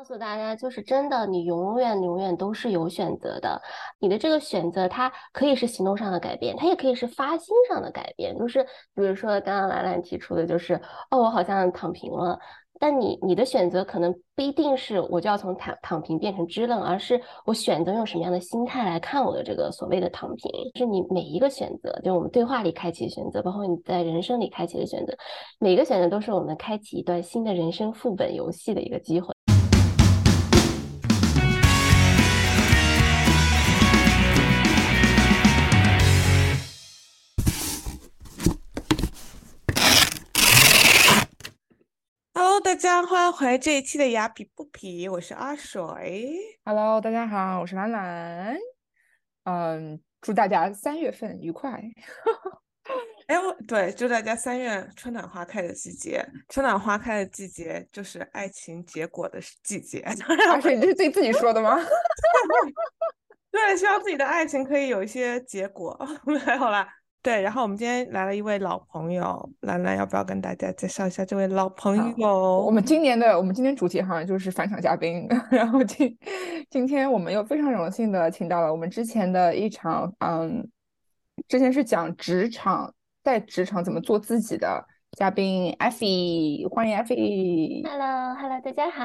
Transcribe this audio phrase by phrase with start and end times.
[0.00, 3.60] 告诉大家，就是真的，你永远永远都是有选择的。
[3.98, 8.34] 你的这个选择，它可以是行动上的改变，它也可以是发心上的改变。
[8.38, 10.72] 就是比如说刚刚兰兰提出的，就是
[11.10, 12.38] 哦，我好像躺平了。
[12.78, 20.50] 但你你的选择可能不一定是我就要从躺躺平变成支棱，而是我选择用什么样的心态来看我的这个所谓的躺平。
[20.76, 25.14] 是你每一个选择，就我们对话里开启的选择，包括你在人生里开启的选择，
[25.58, 29.34] 每个选择都是我们开启一段新的人生副本游戏的一个机会。
[42.62, 46.36] 大家欢迎回来这一期的雅痞不痞，我是阿水。
[46.64, 48.54] Hello，大家好，我是兰兰。
[49.44, 51.82] 嗯，祝大家三月份愉快。
[53.28, 56.26] 哎，我对，祝大家三月春暖花开的季节。
[56.50, 60.00] 春暖花开的季节就是爱情结果的季节。
[60.50, 61.78] 阿水，你这是自己自己说的吗？
[63.50, 65.98] 对，希望自己的爱情可以有一些结果。
[66.24, 66.86] 没有啦。
[67.22, 72.64] 对，然后我们今天来了一位老朋友，兰兰要不要跟大家介绍一下这位老朋友？
[72.64, 76.16] 我们今年的我们今天主题好像就是返场嘉宾， 然后今
[76.70, 80.66] 今天我们又非常荣幸的请到了我们之前的一场，嗯，
[81.46, 82.90] 之前是讲职场
[83.22, 84.82] 在职场怎么做自己的
[85.18, 87.82] 嘉宾艾菲，欢迎艾菲。
[87.84, 89.04] Hello，Hello，大家好。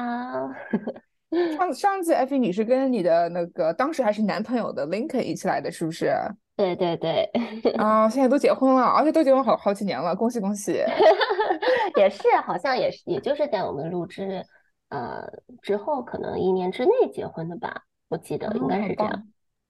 [1.58, 6.10] 上上次艾菲你是跟你的那个当时还是男朋友的 Lincoln 一起来的，是不是？
[6.56, 7.30] 对对对，
[7.76, 10.72] 啊，现在都结婚了，而且都结婚好好几年了，恭喜恭喜！
[11.96, 14.42] 也是，好像也是，也就是在我们录制
[14.88, 15.22] 呃
[15.60, 19.22] 之后，可能一年之内结婚的吧，我记得应该是这样。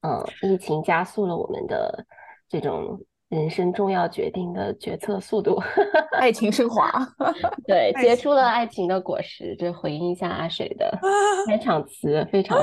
[0.03, 2.07] 嗯，疫情加速了我们的
[2.49, 5.61] 这种人生重要决定的决策速度，
[6.17, 6.89] 爱情升华，
[7.67, 9.57] 对，结出了爱情的果实。
[9.59, 10.97] 这回应一下阿水的
[11.49, 12.57] 开场词，非常。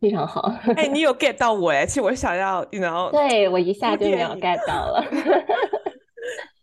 [0.00, 0.40] 非常好，
[0.76, 5.04] 哎，你有 get 到我哎，其实我想要，，you know，对我一下就没有 get 到了，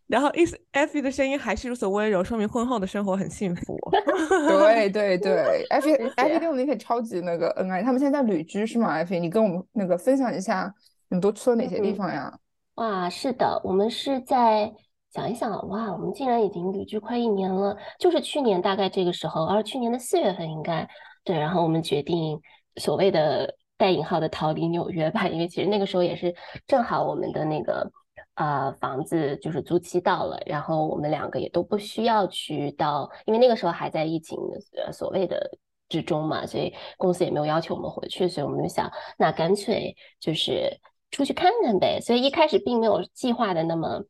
[0.08, 3.78] 然后，is Effie 的声音还是如此温柔，说明婚后的生活很幸福。
[4.50, 10.74] 对对对，Effie Effie 跟我们可以超级那个恩爱，他们现在在旅居是吗？Effie，你跟我们那个分享一下，
[11.10, 12.34] 你们都去了哪些地方呀？
[12.76, 14.74] 哇，是的，我们是在
[15.14, 20.88] 想一想，哇，我们竟然已经旅居快一年了，就是去年大概这个时候，而去年的四月份应该
[21.24, 22.42] 对，然后我们决定。
[22.78, 26.34] 所谓的带引号的逃离纽约吧，因为其实那个时候也是
[26.66, 27.92] 正好我们的那个
[28.36, 34.38] 呃房子就是租期到了，然后我们两个也都不需要去到，因为那个时候还在疫情
[34.86, 35.52] 呃所谓的
[35.90, 40.80] 之中嘛，所以公司也没有要求我们回去，所以我们就想那干脆就是
[41.12, 44.04] 出去看看呗，所以一开始并没有计划的那么。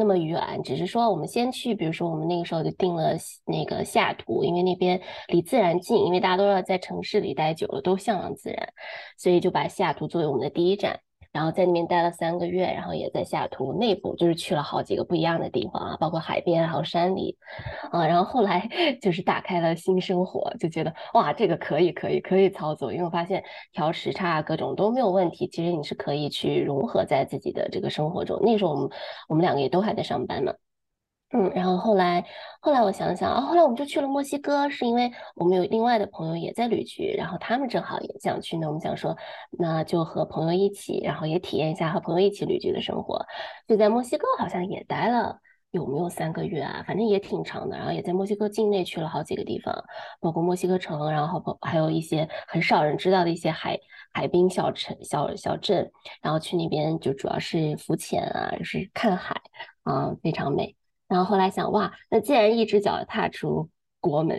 [0.00, 8.72] 那么远，只是说我们先去，比如说我们那个时候就定了那个西雅图，因为那边离自然近，因为大家都要在城市里待久了，都向往自然，
[9.18, 10.98] 所以就把西雅图作为我们的第一站。
[11.32, 17.36] 然后在那边待了三个月，然后也在下图内部，就是去了好几个不一样的地方啊，包括海边还有山里，
[17.92, 18.68] 啊，然后后来
[19.00, 28.40] 就是打开了新生活，就觉得哇，这个可以可以可以操作，因为我发现调时差各种都没有问题，其实你是可以去融合在自己的这个生活中。
[28.42, 28.90] 那时候我们
[29.28, 30.52] 我们两个也都还在上班嘛。
[31.32, 32.24] 嗯，然后后来，
[32.60, 38.66] 后来我想想啊，后来我们就去了墨西哥，是因为我们有另外的朋友也在旅居，然后他们正好也想去呢。
[38.66, 39.16] 我们想说，
[39.56, 43.24] 那就和朋友一起，然后也体验一下和朋友一起旅居的生活。
[43.68, 45.38] 就在墨西哥好像也待了
[45.70, 46.82] 有没有三个月啊？
[46.84, 47.76] 反正也挺长的。
[47.76, 49.72] 然后也在墨西哥境内去了好几个地方，
[50.20, 53.78] 包括墨西哥城，然后还有一些很少人知道的一些海
[54.12, 55.92] 海滨小城小小镇。
[56.22, 59.40] 然后去那边就主要是浮潜啊，就是看海
[59.84, 60.74] 啊，非常美。
[61.10, 63.68] 然后后来想，哇，那既然一只脚踏出
[64.00, 64.38] 国门，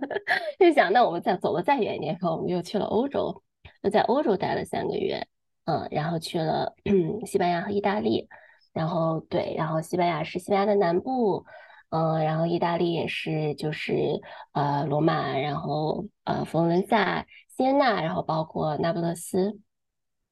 [0.60, 3.42] 就想，那我们再走的再远一点，然后我们又去了欧洲，
[3.82, 5.26] 就在欧洲待了三个月，
[5.64, 6.74] 嗯，然后去了
[7.24, 8.28] 西班牙和意大利，
[8.74, 11.46] 然后对，然后西班牙是西班牙的南部，
[11.88, 14.20] 嗯，然后意大利也是就是
[14.52, 19.58] 呃罗马，然后呃佛罗伦萨、锡耶纳，然后包括那不勒斯。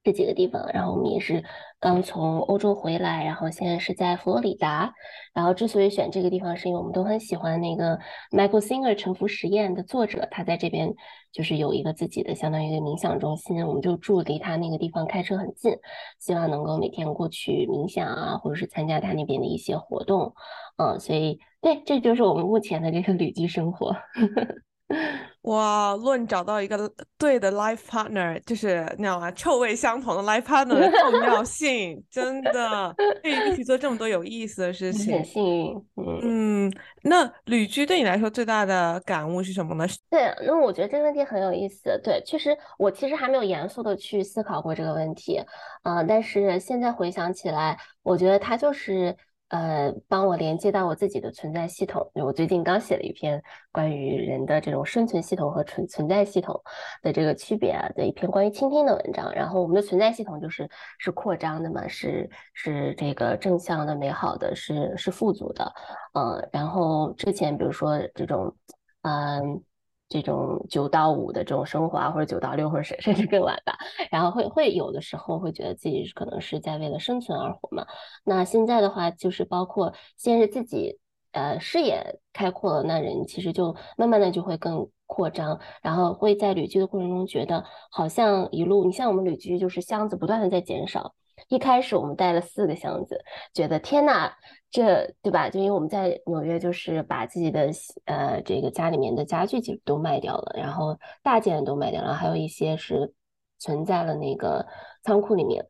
[0.02, 1.44] 这几个地方，然后我们也是
[1.78, 4.92] 刚从欧洲回来，然后现在是在佛罗里达。
[5.34, 7.98] 然后之所以选这个地方，是因为我们都很喜欢那个
[8.30, 10.94] Michael Singer 沉浮实验的作者，他在这边
[11.32, 15.76] 就是有一个自己的相当于一个冥想中心，我们就住离他那个地方开车很近，
[16.18, 20.32] 希望能够每天过去冥想啊，或者是参加他那边的一些活动。
[20.78, 23.94] 嗯，所以对，这就是我们目前的这个旅居生活。
[25.42, 35.84] 哇，论找到一个对的 life partner，就是你知道吗，臭味相同的 life partner 的重要性，真的可以一起做这么多有意思的事情，很幸运。
[35.96, 36.72] 嗯嗯，
[37.04, 39.86] 那旅居对你来说最大的感悟是什么呢？
[40.10, 41.98] 对，那我觉得这个问题很有意思。
[42.04, 45.42] 对，确实我其实还没有严肃的去思考过这个问题，
[45.82, 49.16] 啊，但是现在回想起来，我觉得它就是。
[49.50, 52.10] 呃，帮我连接到我自己的存在系统。
[52.14, 56.60] 我最近刚写了一篇关于人的这种生存系统和存存在系统
[57.02, 59.32] 的这个区别啊的一篇关于倾听的文章。
[59.34, 60.68] 然后我们的存在系统就是
[60.98, 65.72] 是扩张的嘛，是是这个正向的、美好的，是是富足的。
[66.14, 68.56] 嗯，然后之前比如说这种，
[69.02, 69.62] 嗯。
[70.10, 73.78] 这种九到五的这种生活啊，或者九到六，或者甚甚至更晚吧，
[74.10, 77.86] 然后会会有的时候会觉得自己可能是在为了生存而活嘛。
[78.24, 80.98] 那现在的话，就是包括先是自己
[81.30, 91.14] 呃视野开阔了，那人其实就慢慢的就会更扩张，然后会在旅居的过程中觉得好像一路，你像我们旅居就是箱子不断的在减少。
[91.48, 93.24] 一开始我们带了四个箱子，
[93.54, 94.32] 觉得天呐，
[94.70, 95.50] 这对吧？
[95.50, 97.70] 就因为我们在纽约，就是把自己的
[98.04, 103.12] 呃这个家里面的家具其实都卖掉了，然后大件都卖掉了，还有一些是
[103.58, 104.64] 存在了那个
[105.02, 105.66] 仓库里面。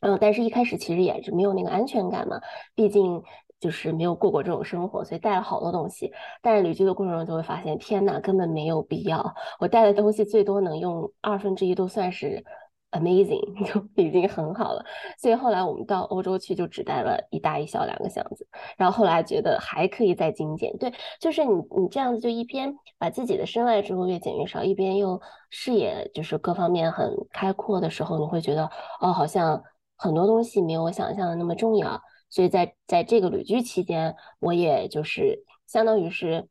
[0.00, 2.40] 嗯，但是一开始其实也是没有那个安全感嘛，
[2.74, 3.22] 毕竟
[3.60, 6.10] 就是没有过过这种生活，所以带了好多东西。
[6.40, 12.42] 但是旅居的过程中就会发现，天呐，根本没有必要，我带的东西最多能用二分之一，都算是。
[12.92, 14.84] Amazing， 就已经很好了。
[15.16, 18.44] 所以后来我们到欧洲去，就只带了一大一小两个箱子。
[18.76, 20.76] 然后后来觉得还可以再精简。
[20.76, 25.20] 对，就是你你这样子，就一边把自己的身外之物越减越少，一边又
[25.50, 28.68] 视野就是各方面很开阔的时候，你会觉得
[29.00, 29.62] 哦，好像
[29.96, 32.02] 很多东西没有我想象的那么重要。
[32.28, 36.48] 所以在在这个旅居期间，我也就是相当于是。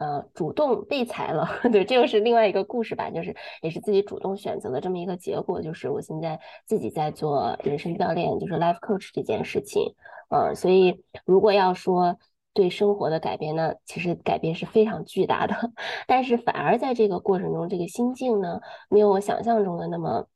[0.00, 9.94] 呃，主动被裁了， 对，这又是另外一个故事吧，就是也是自己主动选择的这么一个结果，就是我现在自己在做人生教练，就是 life coach 这件事情，
[10.30, 12.16] 嗯，所以如果要说
[12.54, 15.54] 对生活的改变呢，其实改变是非常巨大的，
[16.08, 18.58] 但是反而在这个过程中，这个心境呢，
[18.88, 20.26] 没有我想象中的那么。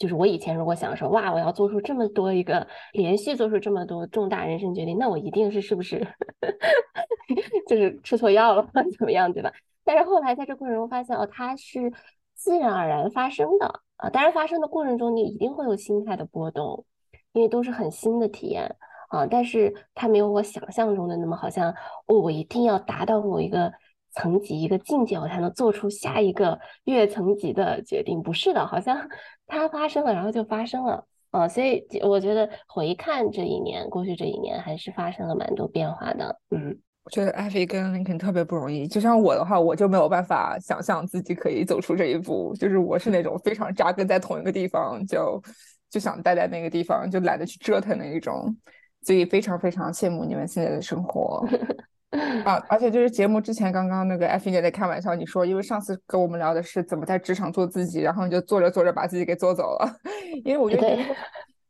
[0.00, 6.00] 就是我以前如果想说，哇，我要做出这么多一个连续做出这么多重大人生决定，那我一定是是不是
[7.68, 8.68] 就是吃错药了或
[8.98, 9.52] 怎么样，对吧？
[9.84, 11.92] 但是后来在这过程中发现，哦，它是
[12.34, 13.66] 自然而然发生的
[13.96, 14.08] 啊。
[14.08, 16.86] 当然，发生的过程中你一定会有心态的波动，
[17.32, 18.74] 因为都是很新的体验
[19.10, 19.26] 啊。
[19.26, 21.70] 但是它没有我想象中的那么好像，
[22.06, 23.70] 哦，我一定要达到某一个。
[24.12, 28.22] 层级一个境界，我才能做出下一个越层级的决定。
[28.22, 29.08] 不是的，好像
[29.46, 31.48] 它发生了，然后就发生了啊。
[31.48, 36.40] 所以我觉得回看这一年，过去这一年还是发生了蛮多变化的。
[36.50, 38.86] 嗯，我觉得艾菲跟林肯特别不容易。
[38.86, 42.54] 就像我的话，我就没有办法想象自己可以走出这一步。
[42.56, 45.42] 就是我是那种非常扎根在同一个地方，就
[45.88, 48.54] 就想待在那个地方，就懒得去折腾的一种。
[49.02, 51.42] 所以非常非常羡慕你们现在的生活。
[52.44, 59.96] 啊，而且就是节目之前，刚刚那个艾菲姐在开玩笑，你说，因为上次跟我们聊的是怎么在职场做自己，然后你就做着做着把自己给做走了。
[60.44, 60.98] 因为我觉得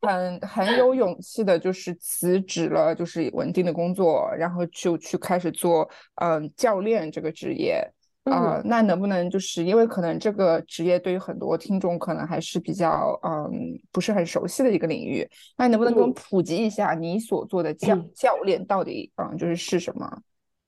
[0.01, 5.87] 很很有勇气的，就是辞职了，就是稳定的工作，然后就去开始做
[6.23, 7.87] 嗯教练这个职业
[8.25, 8.63] 啊。
[8.65, 13.51] 那能不能就是因为可能这个职业对于很多听众可能还是比较嗯
[13.93, 15.29] 不是很熟悉的一个领域，
[15.59, 20.11] 那能不能给我们普及一下你所做的教教练到底嗯就是是什么？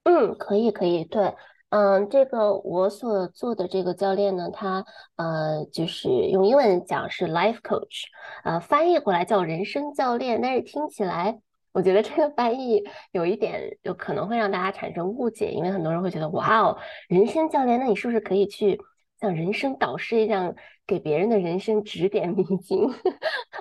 [0.04, 1.34] 嗯，可以，可以，对，
[1.70, 4.84] 嗯，这个我所做的这个教练呢，他
[5.16, 8.04] 呃，就是用英文讲是 life coach，
[8.42, 11.40] 呃，翻译过来叫人生教练，但是听起来，
[11.72, 12.82] 我觉得这个翻译
[13.12, 16.78] 有一点有可能会让大家产生误解，因为很多人会觉得，哇哦，
[17.08, 18.80] 人生教练，那你是不是可以去
[19.20, 20.56] 像人生导师一样
[20.92, 22.78] 给别人的人生指点迷津？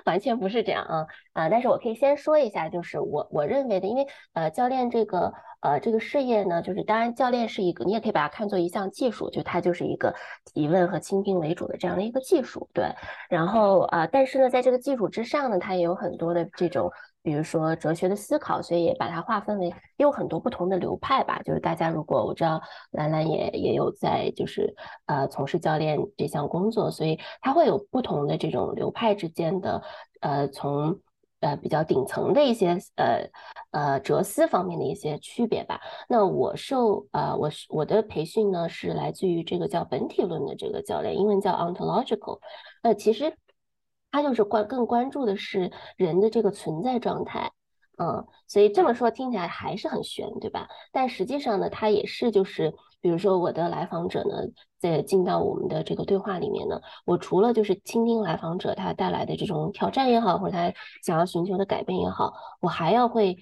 [0.04, 5.32] 完全不是这样啊，啊，但是我可以先说一下，就是我我认为的，因为呃，教练这个。
[5.62, 10.12] 呃，这个事业呢，就是当然，教练是一个，你也可以把它看作一项技术，就它就是一个
[10.52, 12.86] 提问和倾听为主的这样的一个技术，对。
[13.30, 16.90] 然后啊，但是呢，在这个技术之上呢，它也有很多的这种，
[17.22, 21.40] 比如说哲学的思考，所以也把它划分为也有很多不同的流派吧。
[21.44, 22.60] 就是大家如果我知道
[22.90, 24.74] 兰兰也也有在就是
[25.06, 29.82] 呃从事教练这项工作，所以它会有不同的这种流派之间的
[30.20, 31.00] 呃从。
[31.42, 33.28] 呃，比较顶层的一些呃
[33.72, 35.80] 呃哲思方面的一些区别吧。
[36.08, 42.38] 那我受呃我是我的培训呢是来自于这个叫本体论的这个教练，英文叫 ontological。
[42.82, 43.36] 呃，其实
[44.12, 47.50] 他就是关更关注的是人的这个存在状态
[47.98, 50.66] 嗯，所以这么说听起来还是很悬，对吧？
[50.92, 54.34] 但实际上呢，他也是就是，比如说我的来访者呢，
[54.78, 63.36] 在进到我们的这个对话里面呢，我除了就是倾听来访者他带来的这种挑战也好，或者他想要寻求的改变也好，我还要会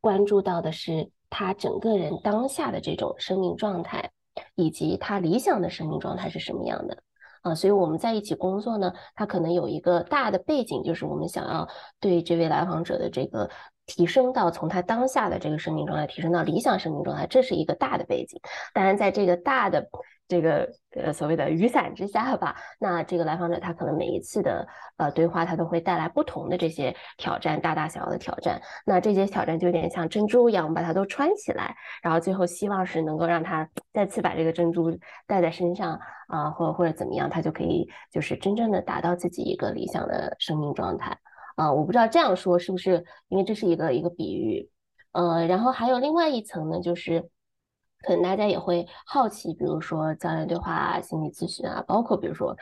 [0.00, 4.10] 关注到的是他整个人当下的这种生命状态，
[4.54, 7.02] 以及他理想的生命状态是什么样的。
[7.42, 11.68] 啊，所以我们在一起工作呢，他可能有一个大的背景，就是我们想要
[12.00, 13.48] 对这位来访者的这个
[13.86, 18.40] 提升到从他当下的这个生命状态提升到理想生命状态，这是一个大的背景。
[18.72, 19.88] 当然，在这个大的。
[20.28, 24.68] 这个呃所谓的雨伞之下吧，那这个来访者他可能每一次的
[24.98, 28.60] 呃对话，他都会带来不同的这些挑战，大大小小的挑战。
[28.84, 34.94] 那这些挑战就有点像珍珠一样，我们把它都穿起来，然后最后希望是能够让他再次把这个珍珠
[35.26, 41.16] 戴在身上啊，或或者怎么样，他就可以就是真正的达到自己一个理想的生命状态
[41.56, 41.72] 啊。
[41.72, 44.68] 我不知道这样说是不是，因为这是一个一个比喻，
[45.12, 47.30] 呃，然后还有另外一层呢，就是。
[48.02, 52.56] 可能大家也会好奇，比如说教练对话、心理咨询啊，包括比如说，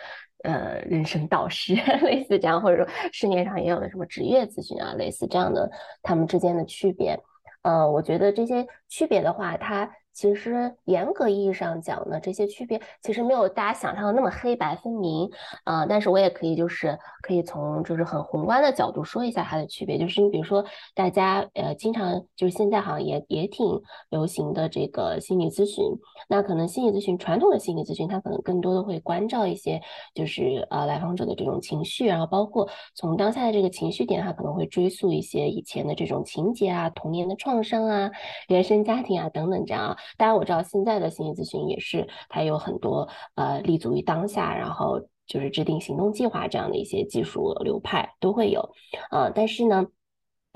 [0.44, 5.70] 呃，人生导师 类似这样，或者说市面上也有的什么职业咨询啊，类似这样的，
[6.02, 7.18] 他们之间的区别。
[7.62, 9.90] 呃，我觉得这些区别的话，它。
[10.16, 15.30] 其实严格意义上讲呢，这些区别其实没有大家想象的那么黑白分明
[15.64, 15.84] 啊。
[15.84, 19.98] 但是我也可以就是可以从就是很宏观的角度说一下它的区别。
[19.98, 23.66] 就是你比如说大家呃经常就是现在好像也也挺
[24.08, 25.84] 流行的这个心理咨询，
[26.30, 29.82] 那可能心理咨询传统的心理咨询它可能更多的会关照一些
[30.14, 38.10] 就是呃来访者的这种情绪，然后包括从当下的这个情绪点，它可能会追溯一些以前的这种情节啊、童年的创伤啊、
[38.48, 39.96] 原生家庭啊等等这样啊。
[40.16, 48.70] 当然我知道现在的心理咨询也是，它有很多呃立足于当下，然后就是制定行动计划这样的一些技术流派都会有，
[49.10, 49.86] 呃，但是呢。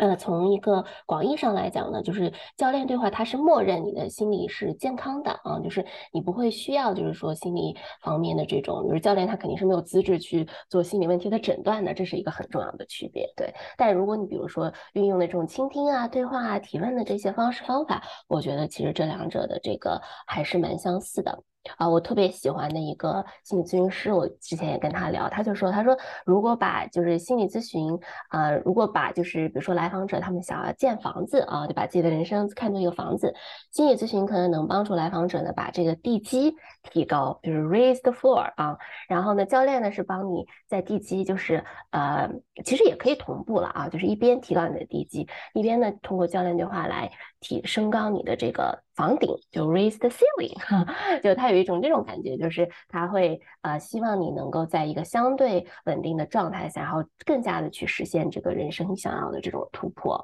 [0.00, 13.30] 呃，从一个广义上来讲呢，就是教练对话，它是默认你的心理是健康的啊，就是你不会需要，就是说心理方面的这种，比如教练他肯定是没有资质去做心理问题的诊断的，这是一个很重要的区别。
[13.36, 21.42] 对，但如果你比如说运用的这种倾听啊、对话啊、提问的这些方式方法，我觉得其实这两者的这个还是蛮相似的。
[21.76, 27.98] 啊，我特别喜欢的一个心理咨询师，我之前也跟他聊，他就说，他说如果把就是心理咨询，
[28.30, 33.34] 呃，如果把就是比如说来访者他们想要建房子啊，就把自己的人生看作一个房子，
[33.70, 36.54] 心理咨询可能能帮助来访者呢把这个地基
[36.90, 42.30] 提高，就是 raise the floor 啊，然后呢，教练呢是帮你在地基就是呃，
[42.64, 47.10] 其实也可以同步了啊，就是一边提高你的地基，一边呢通过教练对话来。
[47.42, 50.54] 提升高你的这个房顶，就 raise the ceiling，
[51.24, 60.22] 就它有一种这种感觉，就是它会呃希望你能够在一个相对稳定的状态下，然后更加的去实现这个人生想要的这种突破，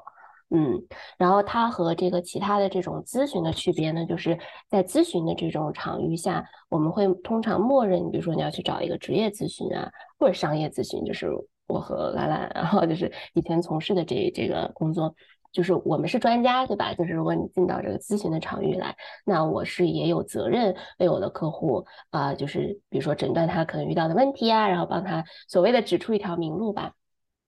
[0.51, 0.79] 嗯，
[1.17, 4.37] 然后它和这个其他的这种咨询的区别呢，就是
[4.69, 11.27] 在咨询的这种场域下，我们会通常默认，比如说你要去找一个职业咨询啊，或者商业咨询，就是
[11.67, 15.15] 我和兰兰，然后就是以前从事的这这个工作。
[15.51, 16.93] 就是我们是专家，对吧？
[16.93, 26.93] 就是如果你进到这个咨询的场域来，那我是也有责任为我的客户啊，就是比如说诊断他可能遇到的问题啊，然后帮他所谓的指出一条明路吧。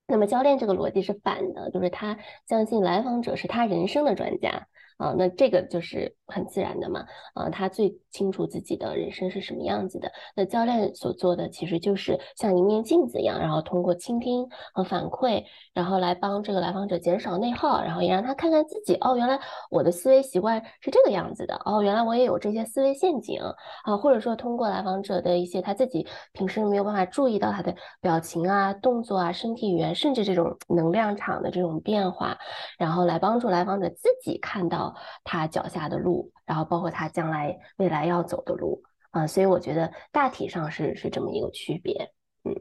[0.08, 4.68] 那么教练这个逻辑是反的，就是他相信来访者是他人生的专家。
[5.00, 7.06] 啊，那这个就是很自然的嘛。
[7.34, 10.12] 啊，他最清楚自己的人生是什么样子的。
[10.36, 15.42] 那教练所做的其实就是像一面镜子一样，然后通过倾听和反馈，
[15.74, 18.96] 然后来帮这个来访者减少内耗，然后也让他看看自己。
[18.96, 19.40] 哦，原来
[19.72, 21.56] 我的思维习惯是这个样子的。
[21.64, 23.96] 哦，原来我也有这些思维陷阱啊。
[23.96, 32.38] 或者说通过来访者的一些他自己平时没有办法注意到他的表情啊、动作啊、身体语言，甚至这种能量场的这种变化，
[32.78, 34.89] 然后来帮助来访者自己看到。
[35.24, 38.82] 他脚下的路，然后包括他将来未来要走的路
[39.12, 42.12] 啊，所以我觉得大体上是是这么一个区别。
[42.44, 42.56] 嗯，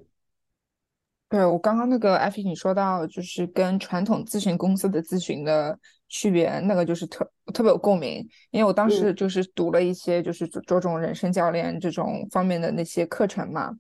[1.29, 13.71] 对我刚刚那个艾菲你说到就是跟传统咨询公司的咨询的区别，那个就是特特别有共鸣，因为我当时就是读了一些就是着重人生教练这种方面的那些课程嘛，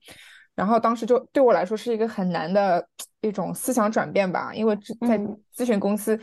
[0.54, 2.86] 然后当时就对我来说是一个很难的
[3.22, 4.76] 一种思想转变吧，因为
[5.06, 5.18] 在
[5.56, 6.20] 咨询公司。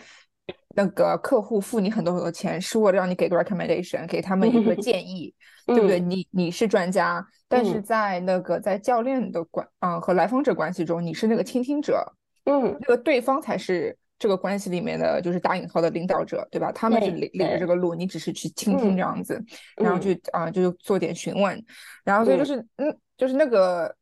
[0.75, 5.33] 那个客户付你很多很多钱，是为了让你给个 recommendation，给他们一个建议，
[5.65, 5.99] 对不对？
[5.99, 12.05] 你你是专家，但是在那个在教练的关啊和来访者关系中，你是那个倾听者，
[12.43, 16.71] 嗯，那个对方才是这个关系里面的就是打引号的领导者，对吧？
[16.71, 19.41] 他们是领领着这个路，你只是去倾听这样子，
[19.77, 21.63] 然后去啊就做点询问，
[22.03, 23.95] 然后所以就是嗯就是那个。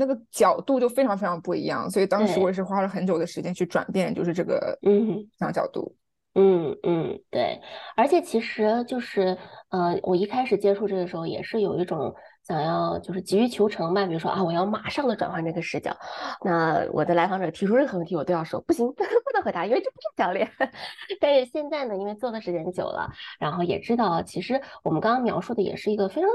[0.00, 1.90] 那个角度就非常非常不一样。
[1.90, 5.92] 所以当时我也是花了很久的时间去转变，就是这个嗯想角度。
[6.40, 7.60] 嗯嗯，对，
[7.96, 9.36] 而且其实就是，
[9.70, 12.14] 呃，我一开始接触这个时候也是有一种
[12.46, 15.96] 想要就是急于求成嘛，比如说啊，我要马上的转换这个视角，
[16.44, 19.02] 那我的来访者提出任何问题，我都要说不行， 不
[19.34, 20.48] 能回答，因为这不是教练。
[21.20, 26.30] 但是现在呢，因为做的时间久了，然后也知道，其实我们刚刚描述的也是一个非常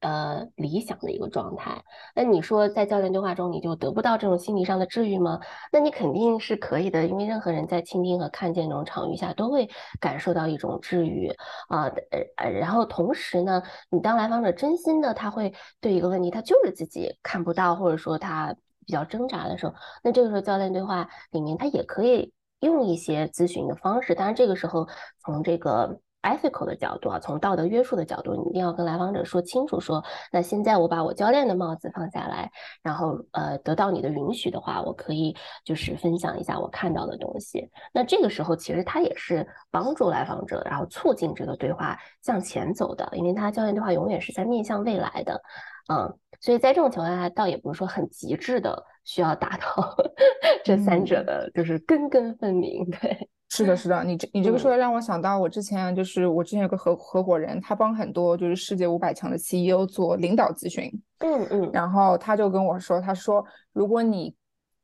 [0.00, 1.82] 呃理想的一个状态。
[2.14, 5.40] 那你说在教练对话中你就得不到这种心理上的治愈吗？
[5.72, 9.68] 那你肯定是可以的，因为任何人在倾听和看见这种场域下都会
[10.00, 11.28] 感受到一种治愈
[11.68, 11.90] 啊，
[12.36, 24.86] 呃，然后同时呢，你当来访者真心的他会对一个问题，他就是自己看不到，或者说他比较挣扎的时候，那这个时候教练对话里面他也可以用一些咨询的方式，当然这个时候
[25.24, 26.00] 从这个。
[26.26, 30.02] Ethical 的角度啊，从道德约束的角度，你一定要跟来访者说清楚说，
[30.32, 32.50] 那现在我把我教练的帽子放下来，
[32.82, 37.70] 然后呃得到你的允许的话，我可以就是分享一下我看到的东西。
[37.92, 45.40] 那这个时候其实他也是帮助来访者，然后促进这个对话向前走的，因为他教练对话永远是在面向未来的，
[45.88, 49.96] 嗯，所以在这种情况下，倒也不是说很极致的需要达到
[50.64, 53.28] 这三者的就是根根分明，对。
[53.48, 64.34] 是的，是的，你这你这个嗯说的让我想到，我之前就是我之前有个合合伙人，他帮很多就是世界五百强的 CEO 做领导咨询，嗯嗯然后他就跟我说，他说如果你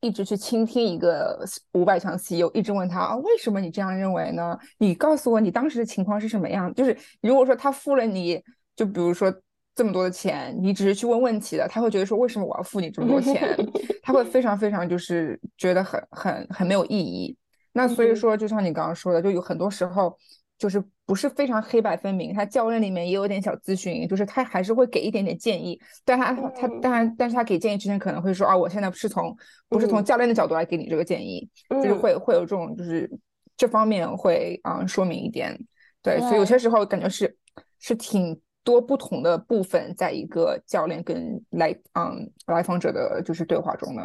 [0.00, 4.57] 一直去倾听一个五百强 CEO，一直问他啊为什么你这样认为呢？
[4.78, 6.73] 你告诉我你当时的情况是什么样？
[6.75, 8.40] 就是如果说他付了你，
[8.76, 9.33] 就比如说
[9.75, 13.57] 这么多的钱，你只是去问问题的，他会觉得说为什么我要付你这么多钱？
[14.02, 17.37] 他会非常非常就是觉得很很很没有意义。
[17.72, 18.16] 那所以嗯。
[18.16, 20.16] 说，就像你刚刚说的，就有很多时候
[20.58, 22.32] 就是不是非常黑白分明。
[22.34, 26.80] 他教练里面也有点小咨询，就是他还是会给一点点建议，但他他嗯。
[26.80, 29.36] 当然，但是他给建议之前可能会说啊，我现在不是从
[29.68, 30.04] 不是从嗯。
[30.04, 31.98] 教练的角度来给你这个建议，就是嗯。
[32.00, 33.10] 会会有这种就是
[33.56, 35.58] 这方面会嗯、说明一点。
[36.02, 37.36] 对，所以有些时候感觉是
[37.78, 44.02] 是挺多不同的部分在一个教练跟来嗯来访者的就是对话中呢。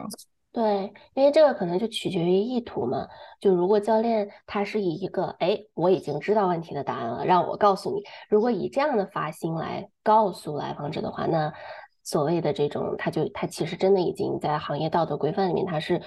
[0.58, 3.08] 对，因为这个可能就取决于意图嘛。
[3.40, 8.02] 就如果教练他是以一个，哎，我已经知道问题的答案了，让我告诉你。
[8.28, 11.54] 如果以这样的发心来告诉来访者的话，那
[12.04, 16.02] 所谓的这种，他就他其实真的已经在行业道德规范里面，他是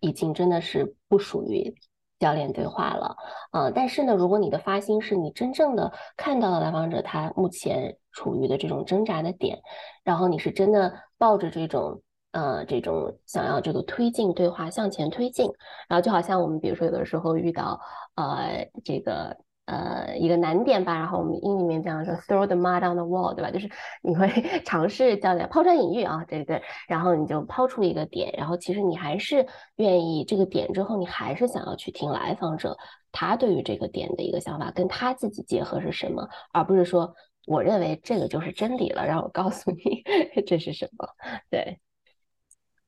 [0.00, 1.74] 已经真的是不属于
[2.20, 3.16] 教练对话了。
[3.50, 9.58] 啊，但是呢，如果你的发心是你真正的看到了来访者他目前处于的这种挣扎的点，
[10.04, 12.00] 然后你是真的抱着这种。
[12.38, 15.50] 呃，这种想要这个推进对话向前推进，
[15.88, 17.80] 然后就好像我们比如说有的时候遇到
[18.14, 23.50] 呃这个呃一个难点吧，然后我们英语里面讲说 throw the mud on the wall，对吧？
[23.50, 23.68] 就是
[24.02, 24.28] 你会
[24.64, 32.76] 尝试教练抛砖引玉啊，对对，然后你就抛出一个点，然后其实你还是愿意这个点之后，你还是想要去听来访者
[33.10, 37.12] 他对于这个点的一个想法，跟他自己结合是什么，而不是说
[37.46, 40.04] 我认为这个就是真理了，让我告诉你
[40.46, 41.08] 这是什么，
[41.50, 41.80] 对。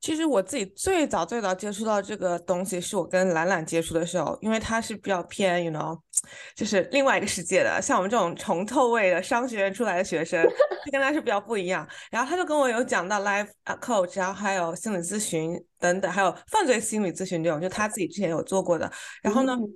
[0.01, 5.99] 其实我自己最早最早接触到这个东西，是我跟懒懒接触的时候，因为他是比较偏，you know，
[6.57, 10.43] 就是另外一个世界的，像我们这种重透位的商学院出来的学生，
[10.87, 11.87] 就跟他是比较不一样。
[12.11, 18.91] 然后他就跟我有讲到 life coach，然后还有心理咨询等等，还有犯罪心理咨询这种，就他自己之前有做过的。
[19.23, 19.69] 然后呢，嗯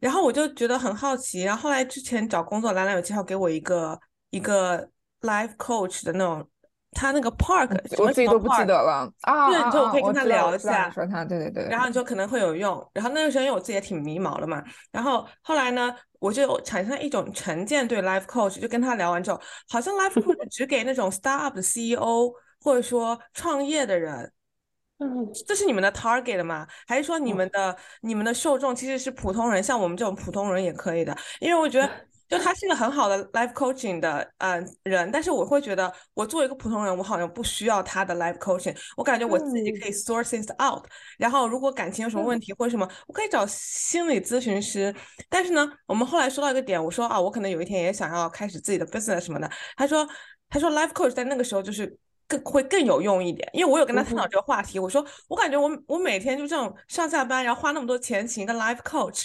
[0.00, 3.96] 然后我就觉得很好奇，然后后来之前找工作，懒懒有介绍给我一个
[4.30, 4.88] 一个
[5.20, 6.44] life coach 的那种。
[6.92, 9.70] 他那个 park，什我自己都不记得了啊对啊啊！
[9.70, 12.84] 就我可以跟他聊一下说他，对对对，然后你就可能会有用。
[12.92, 24.32] 然后那个时候因为我自己也挺迷茫的嘛，然后后来呢，我就产生了一种成见对 life coach，就跟他聊完之后，好像 life coach 只给那种 startup 的 CEO 或者说创业的人。
[25.02, 26.66] 嗯这是你们的 target 吗？
[26.86, 31.16] 还是说你们的你们的受众其实是普通人，像我们这种普通人也可以的？
[31.40, 31.88] 因为我觉得，
[32.30, 40.86] 就他是一个很好的 life coaching 的呃人，但是我会觉得，我作为一个普通人，我好像不需要他的 life coaching，我感觉我自己可以 things out。
[41.18, 44.94] 然后如果感情有什么问题或者什么，我可以找心理咨询师。
[45.28, 49.50] 但是呢，我们后来说到一个点，我说啊，我可能有一天也想要开始自己的 business 什么的。
[49.76, 50.08] 他说，
[50.48, 51.98] 他说 life coach 在那个时候就是。
[52.30, 54.78] 更会更有用一点，因为我有跟他探讨这个话题。
[54.78, 59.24] 我说，我感觉我我每天就这种上下班，然后花那么多钱请一个 life coach，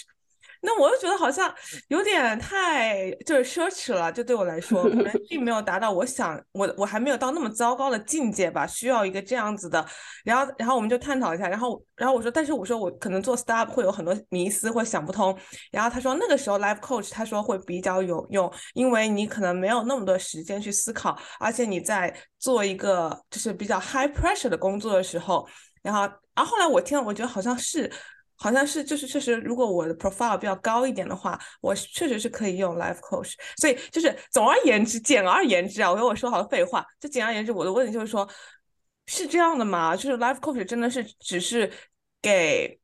[0.62, 1.52] 那我又觉得好像
[1.88, 9.84] 有点太就是奢侈了，就对我来说，可能 并没有达到我想我我还没有到那么糟糕的境界吧，需要一个这样子的。
[10.24, 15.36] 然后然后我们就探讨一下，然后然后我说，但是我说我可能做 startup 会有很多迷思或想不通。
[15.70, 25.46] 然后他说那个时候 life coach 他说会比较有用，因为你可能没有那么多时间去思考，而且你在做一个就是比较 high pressure 的工作的时候，
[25.82, 26.00] 然后
[26.34, 27.90] 然后后来我听了，我觉得好像是。
[28.38, 33.32] 好像是，就是确实，如果我的 profile 比较高一点的话，我确实是可以用 life coach。
[33.56, 36.84] 所以就是总而言之，简而言之啊，我跟我说好多废话。
[37.00, 38.28] 就简而言之，我的问题就是说，
[39.06, 39.96] 是这样的吗？
[39.96, 41.72] 就是 life coach 真的是只是
[42.20, 42.78] 给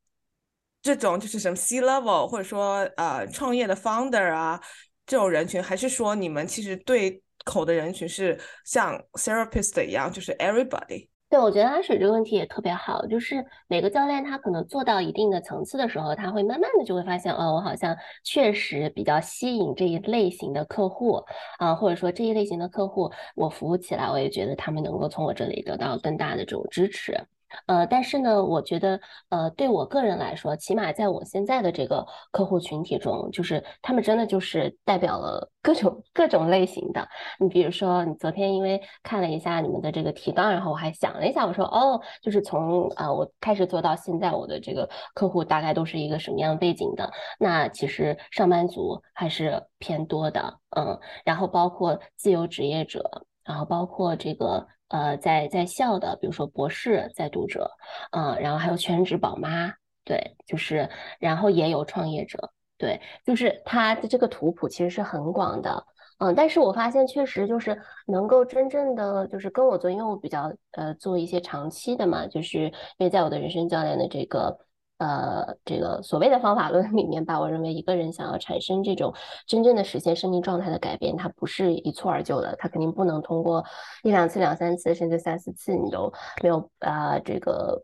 [0.83, 4.61] 这种就是什么 C level 或者说呃创业的 founder 啊
[5.07, 11.09] 这种人群，还是说你们其实对口的人群是像 therapist 一样，就是 everybody？
[11.33, 21.25] 对，我觉得阿水这个问题也特别好，就是每个教练他可能做到一定的层次的时候，他会慢慢的就会发现，哦，我好像确实比较吸引这一类型的客户
[21.59, 27.19] 啊，或者说这一类型的客户，我服务起来，我也觉得他们能够从我这里得到更大的这种支持。
[27.67, 37.09] 呃，但是呢，我觉得，呃，对我个人来说，起码在我现在的这个客户群体中，就是他们真的就是代表了各种各种类型的。
[37.39, 47.11] 你比如说，你昨天因为看了一下你们的这个提纲，然后我还想了一下，我说，哦，就是从啊我开始做到现在，我的这个客户大概都是一个什么样背景的？
[47.39, 54.67] 那其实上班族还是偏多的，嗯，然后包括自由职业者，然后包括这个。
[54.89, 57.71] 呃，在在校的，比如说博士在读者，
[58.11, 59.73] 嗯，然后还有全职宝妈，
[60.05, 60.87] 对，就是，
[61.19, 65.83] 然后也有创业者，对，就是他的这个图谱其实是很广的，
[66.19, 67.75] 嗯，但是我发现确实就是
[68.07, 74.59] 能够真正的就是跟我做，因为我比较呃做一些长期的嘛，就是因为在我的人生教练的这个。
[75.03, 79.13] 呃，这个所谓的方法论里面吧，我认为一个人想要产生这种
[79.49, 83.65] 真正的实现生命状态的改变，它不是一蹴而就的，它肯定不能通过
[84.05, 87.83] 一两次、两三次，甚至三四次你都没有啊，这个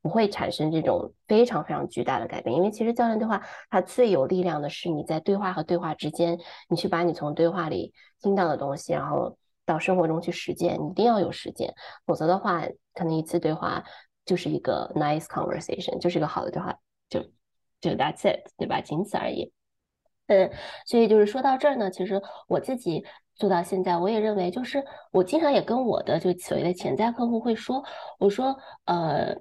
[0.00, 2.54] 不会产生这种非常非常巨大的改变。
[2.54, 6.38] 因为其实教练对话，它最有力量的是你在对话和对话之间，
[6.68, 9.36] 你去把你从对话里听到的东西，然后
[9.66, 11.74] 到生活中去实践，你一定要有实践，
[12.06, 12.62] 否则的话，
[12.94, 13.82] 可能一次对话。
[14.24, 17.20] 就是一个 nice conversation，就是一个好的对话，就
[17.80, 18.80] 就 that's it，对吧？
[18.80, 19.52] 仅此而已。
[20.26, 20.50] 嗯，
[20.86, 24.82] 所以就是说到这儿呢，其实我自己做到现在，我也认为，就是
[25.12, 27.84] 我经常也跟我的就所谓的潜在客户会说，
[28.18, 28.56] 我说，
[28.86, 29.36] 呃，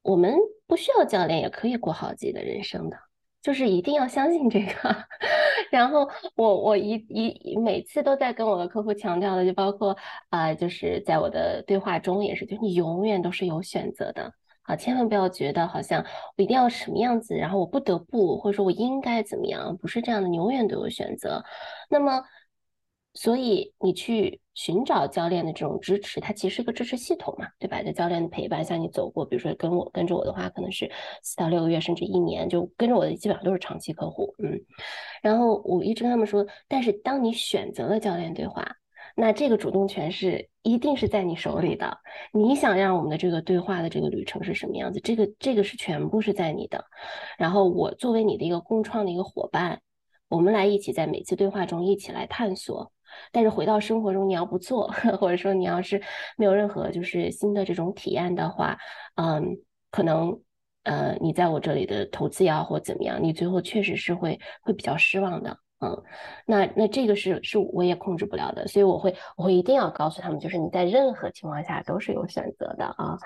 [0.00, 0.34] 我们
[0.66, 2.96] 不需要教练也可以过好自己的人生的。
[3.42, 4.96] 就是一定要相信这个，
[5.70, 9.96] 然后我我一一每次都在跟我的客户强调的，就包括
[10.30, 16.04] 啊，就是在我的对话中也是，就你永远都是有选择的啊，千万不要觉得好像
[16.36, 21.44] 我一定要什么样子，然后我不得不或者说我应该怎么样，不是这样的，你永远都有选择。
[21.88, 22.22] 那么。
[23.14, 27.82] 所以你去寻找教练的这种支持，它其实是个支持系统嘛，对吧？
[27.82, 30.90] 在教练的陪伴下，你走过，比如说跟我跟着我的话，可能是
[31.22, 34.60] 四到六个月，甚至一年，就跟着我的基本上都是长期客户，嗯。
[35.22, 38.76] 然后我一直跟他们说，但是当你选择了教练对话，
[39.16, 41.98] 那这个主动权是一定是在你手里的。
[42.32, 45.00] 你想让我们的这个对话的这个旅程是什么样子？
[45.00, 46.84] 这个这个是全部是在你的。
[47.36, 49.80] 然后我作为你的一个共创的一个伙伴，
[50.28, 52.92] 我们来一起在每次对话中一起来探索。
[53.32, 56.00] 但是回到生活中，你要不做， 或者说你要是
[56.36, 58.76] 没有任何就是新的这种体验的话，
[59.16, 59.56] 嗯，
[59.90, 60.40] 可能
[60.84, 66.02] 呃你在我这里的投资也好或怎么样，你最后确实是会会比较失望的，嗯，
[66.46, 73.16] 那那这个是是我也控制不了的，所以我会我会一定要告诉他们，就是你在任何情况下都是有选择的啊，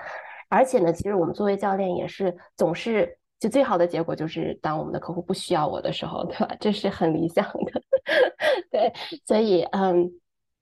[0.49, 3.17] 而且呢，其实我们作为教练也是总是。
[3.43, 6.55] 就最好的结果就是当我们的客户不需要我的时候，对吧？
[6.61, 7.81] 这是很理想的，
[8.71, 8.93] 对。
[9.25, 10.09] 所以，嗯，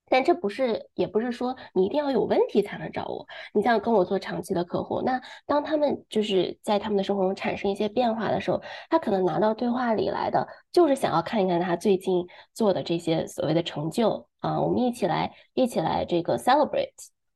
[0.10, 3.28] 但这不是，也不是说你一定要有问题才能找我。
[3.54, 16.90] 你像跟我做长期的客户，那当他们就是在他们的生活中产生一些变化的时候，他可能拿到对话里来的，就是想要看一看他最近做的这些所谓的成就啊，我们一起来，一起来这个 celebrate。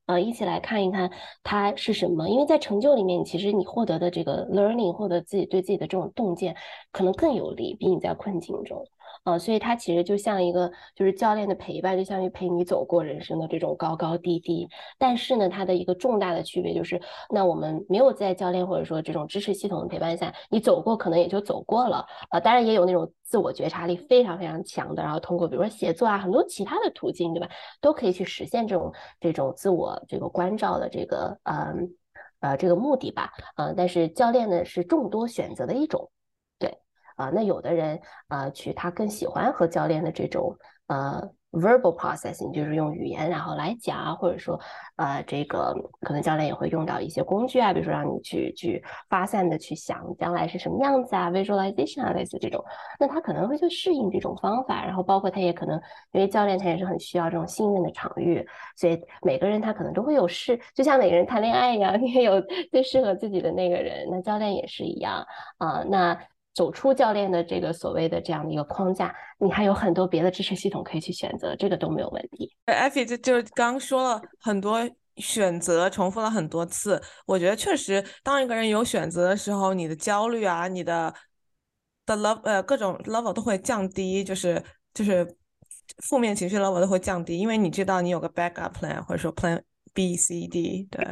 [0.06, 1.10] 呃，一起来看一看
[1.44, 2.30] 它是什么？
[2.30, 6.56] 因为在成就里面，其实你获得的这个 learning，获得自己对自己的这种洞见，
[6.92, 8.86] 可能更有利，比你在困境中。
[9.26, 14.70] 啊，所以它其实就像一个就是教练的陪伴，就相当于陪你走过人生的这种高高低低。
[15.00, 22.06] 但是呢，它的一个重大的区别就是，那我们没有在教练或者说这种支持系统的陪伴下，你走过可能也就走过了。
[22.30, 27.50] 呃，当然也有那种自我觉察力非常非常强的，然后通过比如说写作啊，很多其他的途径，对吧？
[27.82, 31.90] 都可以去实现这种这种自我这个关照的这个嗯
[32.42, 33.32] 呃这个目的吧。
[33.56, 36.08] 嗯，但是教练呢是众多选择的一种。
[37.16, 40.56] 啊，那有的人啊，去他更喜欢和教练的这种
[40.88, 41.30] 呃。
[41.56, 44.60] verbal processing 就是用语言然后来讲，或者说，
[44.98, 52.62] 呃，这个可能教练也会用到一些工具啊，比如说让你去去发散的去想将来是什么样子啊，visualization 啊，类似这种，
[53.00, 55.80] 那他可能会去适应这种方法，然后包括他也可能
[56.12, 62.34] 因为教练他也是很需要这种信任的场域，所以每个人他可能都会有适，就像每个人谈恋爱一样，你 也有
[62.70, 65.26] 最适合自己的那个人，那教练也是一样
[65.58, 66.20] 啊，那。
[66.56, 72.56] 走出教练的这个所谓的这样的一个框架，你还有很多别的支持系统可以去选择，这个都没有问题。
[72.66, 74.80] 艾菲就就刚说了很多
[75.18, 77.02] 选择，重复了很多次。
[77.26, 81.14] 我觉得确实，当一个人有选择的时候，你的焦虑啊，你的
[82.06, 84.64] 的 love 呃各种 level 都会降低，就是
[84.94, 85.38] 就是
[86.08, 89.62] 负面情绪 level 都会降低，因为你知道你有个 backup plan 或者说 plan
[89.94, 91.06] B C D 对。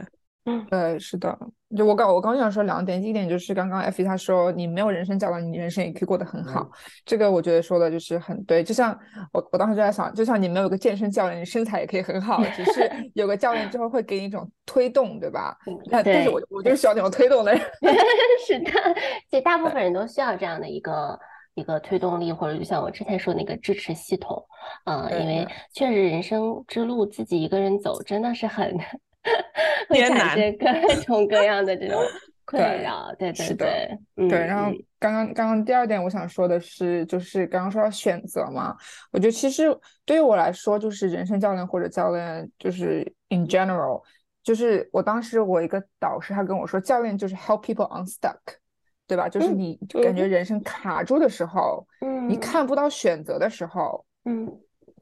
[0.45, 1.37] 嗯，对，是的，
[1.75, 6.69] 就我刚我刚想说两点，第一点就是刚刚 F 他说你没有人生教练，你人生也可以过得很好，
[7.05, 8.61] 这个我觉得说的就是很对。
[8.61, 8.97] 就像
[9.31, 15.57] 我我当时就在想，就像你没有个健身教练，你身材也可以很好，只是 有个教练之后会给你一种推动，对吧？
[15.89, 17.61] 但但是我我就是需要那种推动的人。
[18.45, 18.71] 是的，
[19.29, 21.17] 其实大部分人都需要这样的一个
[21.55, 24.45] 一个推动力，或者就像我之前说那个支持系统，
[24.83, 28.77] 嗯，因为确实人生之路自己一个人走真的是很。
[29.89, 31.99] 会产生各种各样的这种
[32.45, 34.39] 困扰，对对对，对。
[34.39, 38.75] 然后刚刚刚刚第二点，我想说的是，就是刚刚说到选择嘛，
[39.11, 39.63] 我觉得其实
[40.05, 44.01] 对于我来说，就是人生教练或者教练，就是 in general，
[44.43, 48.37] 就是我当时我一个导师他跟我说，教练就是 help people unstuck，
[49.07, 49.29] 对吧？
[49.29, 54.51] 就是你感觉人生卡住的时候，嗯，你看不到选择的时候，嗯。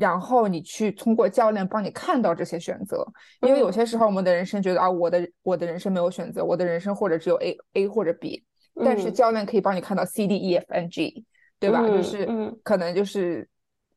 [0.02, 3.06] 然后你去通过教练帮你看到这些选择，
[3.42, 8.44] 因为有些时候我们的人生觉得啊，我的我的人生没有选择，我的人生或者只有 A A 或者 B，
[8.84, 11.24] 但是教练可以帮你看到 C D E F N G，
[11.60, 11.88] 对吧？
[11.88, 12.28] 就是
[12.64, 13.48] 可能就是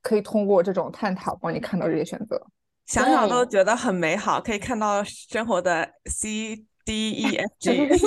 [0.02, 2.38] 可以通过这种探讨帮你看到这些选择，
[2.84, 7.88] 想想都觉得很美好，可以看到生活的 C D E F G。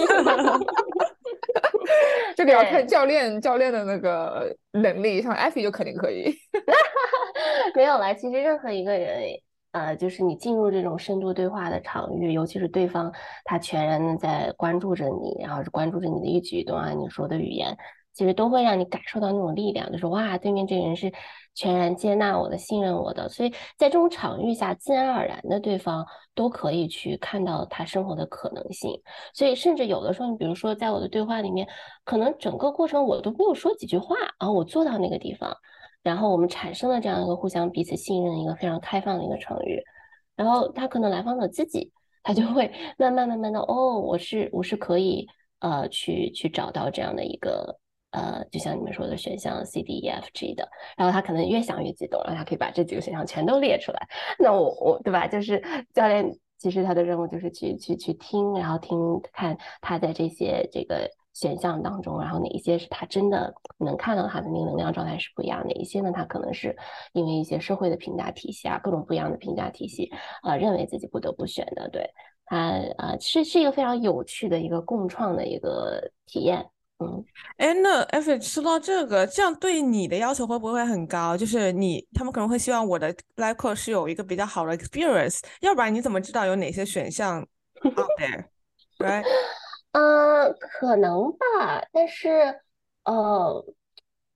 [2.36, 6.34] 这个要看教练教练的那个能力，像艾菲就肯定可以。
[7.76, 9.24] 没有啦，其实任何一个人，
[9.72, 13.12] 呃，就是你进入这种深度对话的场域，尤其是对方
[13.44, 17.78] 他全然的在关注着你，然后是关注着你的一举一动啊，你说的语言。
[18.14, 21.14] 其实都会让你感受到那种力量，就是哇，对面这个人是
[21.58, 28.92] 全然接纳我的、信任我的，所以在这种场域下，自然而然的对方都可以去看到他生活的可能性。
[29.34, 31.68] 所以，甚至有的时候，你比如说在我的对话里面，
[32.06, 35.52] 可能整个过程我都没有说几句话，然后我坐到那个地方，
[36.04, 39.82] 然后我们产生了这样一个互相彼此信任、一个非常开放的一个场域，
[40.36, 41.92] 然后他可能来访者自己，
[42.22, 47.80] 他就会慢慢慢慢的，哦，我是我是可以呃去去找到这样的一个。
[48.12, 54.08] 呃，就像你们说的选项 C D E F G 的，然后他可能越想越激动，然后他可以把这几个选项全都列出来。
[54.40, 55.28] 那我我对吧？
[55.28, 55.62] 就是
[55.94, 56.26] 教练
[56.58, 58.98] 其实他的任务就是去去去听，然后听
[59.34, 66.12] 看他在这些这个选项当中，然后哪一些是他真的能看到他的那个能量状态是不一样，哪一些呢？
[66.12, 66.76] 他可能是
[67.14, 70.10] 因为一些社会的评价体系啊，各种不一样的评价体系
[70.42, 71.88] 啊，认为自己不得不选的。
[71.90, 72.10] 对
[72.46, 76.66] 他啊，是是一个非常有趣的一个共创的一个体验。
[77.00, 77.24] 嗯，
[77.58, 81.38] 哎，那 F 说到这个，这样对你的要求会不会很高？
[81.38, 87.40] 就是你，他们可能会希望我的 course 是有一个比较好的 experience，要不然你怎么知道有哪些选项
[87.86, 89.24] out there？right？，
[89.92, 92.30] 嗯，可能吧，但是，
[93.04, 93.64] 呃，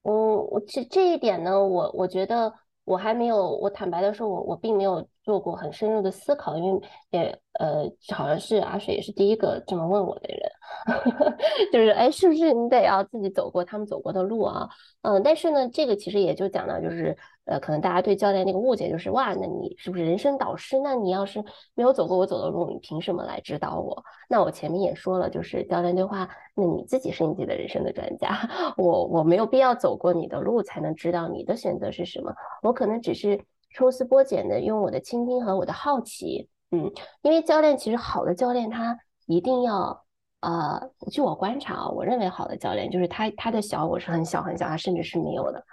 [0.04, 2.54] 我我这这一点呢，我我觉得
[2.92, 10.52] 我还没有，我坦白的说，我我并没有做过很深入的思考，因为也呃，好像是阿水也是第一个这么问我的人。
[11.72, 14.68] 就是哎，是不是你得要自己走过他们走过的路啊？
[15.04, 17.16] 嗯，但是呢，这个其实也就讲到，就是
[17.52, 20.80] 呃，可能大家对教练那个误解就是哇，那你是不是人生导师？
[20.80, 24.04] 那你要是没有走过我走的路，你凭什么来指导我？
[24.30, 28.40] 那我前面也说了，就是教练对话，那你自己是你自己的人生的专家，
[28.78, 32.34] 我我没有必要走过你的路才能知道你的选择是什么，
[32.64, 33.44] 我可能只是
[33.76, 40.06] 抽丝剥茧的用我的倾听和我的好奇，嗯，因为教练其实好的教练他一定要。
[40.42, 45.64] 呃，据我观察啊，我认为好的教练就是他，他的小我是很小很小，他甚至是没有的，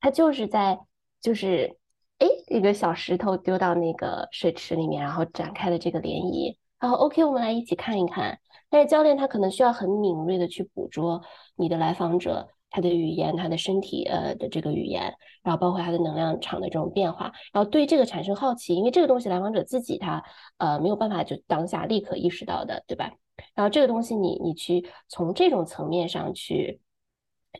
[0.00, 0.78] 他就是在
[1.24, 1.78] 就是
[2.18, 8.38] 哎一个小石头丢到那个水池里面，然后展开了这个涟漪，然后 OK，我们来一起看一看。
[8.68, 11.22] 但是教练他可能需要很敏锐的去捕捉
[11.56, 20.22] 你的来访者他的语言、他的身体呃的这个语言，然后包括他的能量场的这种变化，然后对这个产生好奇，因为这个东西来访者自己他
[20.58, 23.10] 呃没有办法就当下立刻意识到的，对吧？
[23.54, 26.82] 然后这个东西，你你去从这种层面上去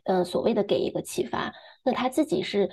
[0.03, 2.69] 嗯，所谓的给一个启发，那他自己是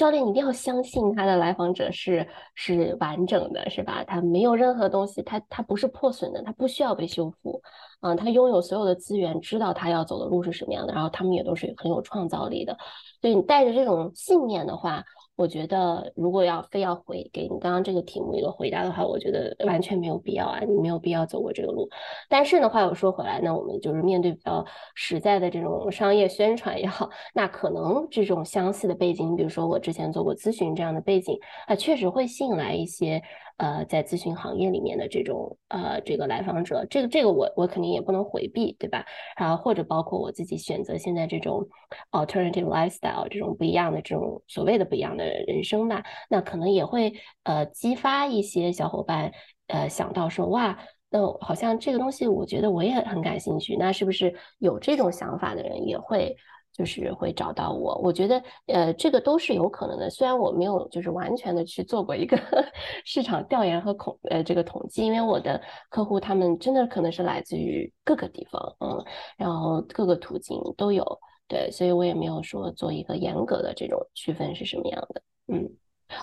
[0.00, 4.02] 教练，一定要相信他的来访者是是完整的，是吧？
[4.06, 7.60] 他没有任何东西，他他不是破损的，他不需要被修复，
[8.00, 12.78] 嗯，他拥有所有的资源，知道他要走的路是什么样的，然后他们也都是很有创造力的，
[13.20, 15.04] 所以你带着这种信念的话。
[15.40, 21.88] 我觉得，如果要非要回给你刚刚这个题目一个回答的话，我觉得完全没有必要啊，你没有必要走过这个路。
[22.28, 24.62] 但是呢话，又说回来，那我们就是面对比较
[24.94, 33.22] 实在的这种商业宣传也好，那可能这种相似的背景，比如说我之前做过咨询这样的背景，啊，确实会吸引来一些。
[33.60, 39.04] 呃，在咨询行业里面的这种呃，这个来访者，这个这个我我肯定也不能回避，对吧？
[39.36, 41.68] 然后或者包括我自己选择现在这种
[42.10, 49.30] alternative lifestyle 这种不一样的这种所谓的不一样的人生吧，那可能也会呃激发一些小伙伴
[49.66, 50.78] 呃想到说哇，
[51.10, 56.34] 那好像这个东西我觉得我也很感兴趣，那是不是有这种想法的人也会？
[56.72, 60.08] 就是会找到我，我觉得呃，这个都是有可能的。
[60.08, 62.38] 虽然我没有就是完全的去做过一个
[63.04, 69.04] 市场调研和统呃这个统计，因为我的客户他们真的可能是来自于各个地方，嗯，
[69.36, 71.04] 然后各个途径都有，
[71.48, 75.68] 对，所以我也没有说做一个严格的这种区分是什么样的，嗯。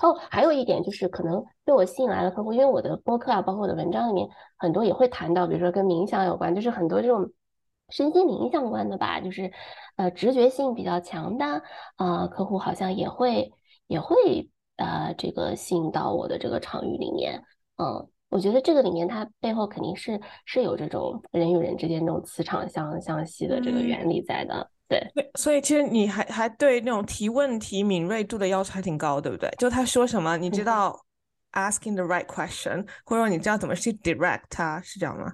[0.02, 7.30] 哦，还有一点就是可能被我吸引来的客户，因为我的播客啊，包括我的文章里面很多也会谈到，比如说跟冥想有关，就是很多这种。
[7.90, 9.52] 身心灵相关的吧，就是
[9.96, 11.62] 呃直觉性比较强的
[11.96, 13.52] 啊客户，好像也会
[13.88, 17.42] 也会呃这个吸引到我的这个场域里面。
[17.78, 24.70] 嗯，我觉得这个里面它背后肯定是是有这种人与人之间这种磁场相相吸的这个原理在的。
[24.90, 25.02] 对，
[25.36, 29.50] 所以其实你还还对那种提问题敏锐度的要求还挺高，对不对？
[29.58, 30.98] 就他说什么，你知道
[31.52, 35.34] asking the right question，或者说你知道怎么去 direct 他，是这样吗？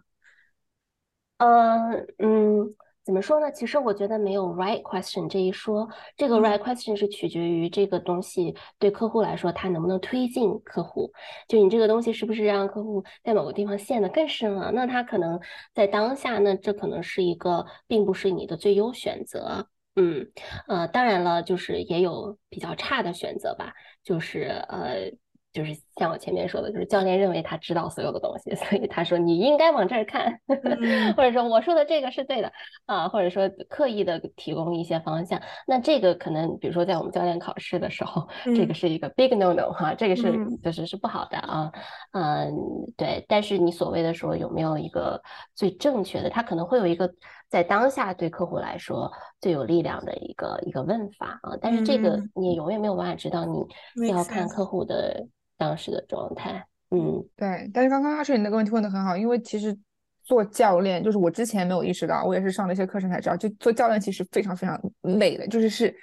[1.43, 3.51] 嗯嗯，怎么说呢？
[3.51, 11.11] 其实我觉得没有 right question 这一说，这个 right question 是取决于这个东西对客户来说，他能不能推进客户。
[11.49, 14.71] 就你这个东西是不是让客户在某个地方陷得更深了？
[14.71, 15.37] 那他可能
[15.73, 19.67] 在当下，那这可能是一个并不是你的最优选择。
[19.97, 20.31] 嗯
[20.69, 25.11] 呃，当然了，就是也有比较差的选择吧，就是呃。
[25.53, 30.39] 就是像我前面说的，就是教练认为他知道所有的东西， 所以他说你应该往这儿看，
[31.15, 32.51] 或者说我说的这个是对的
[32.87, 35.39] 啊，或者说刻意的提供一些方向。
[35.67, 41.71] 那这个可能，比如说在我们教练考试的时候，这个是一个 big no no 哈，这个是就是是不好的啊，
[42.13, 42.51] 嗯，
[42.97, 43.23] 对。
[43.29, 45.21] 但是你所谓的说有没有一个
[45.53, 47.13] 最正确的，他可能会有一个
[47.47, 55.27] 在当下对客户来说最有力量的一个一个问法啊，但是这个你永远没有办法知道，你要看客户的。
[55.57, 57.69] 当时的状态，嗯，对。
[57.73, 59.77] 但是刚刚阿水你那个问题问的很好，因为其实
[60.23, 65.95] 做教练，就是我之前没有意识到，我也是上了一些课程才知道，就做教练其实非常非常累的，就是是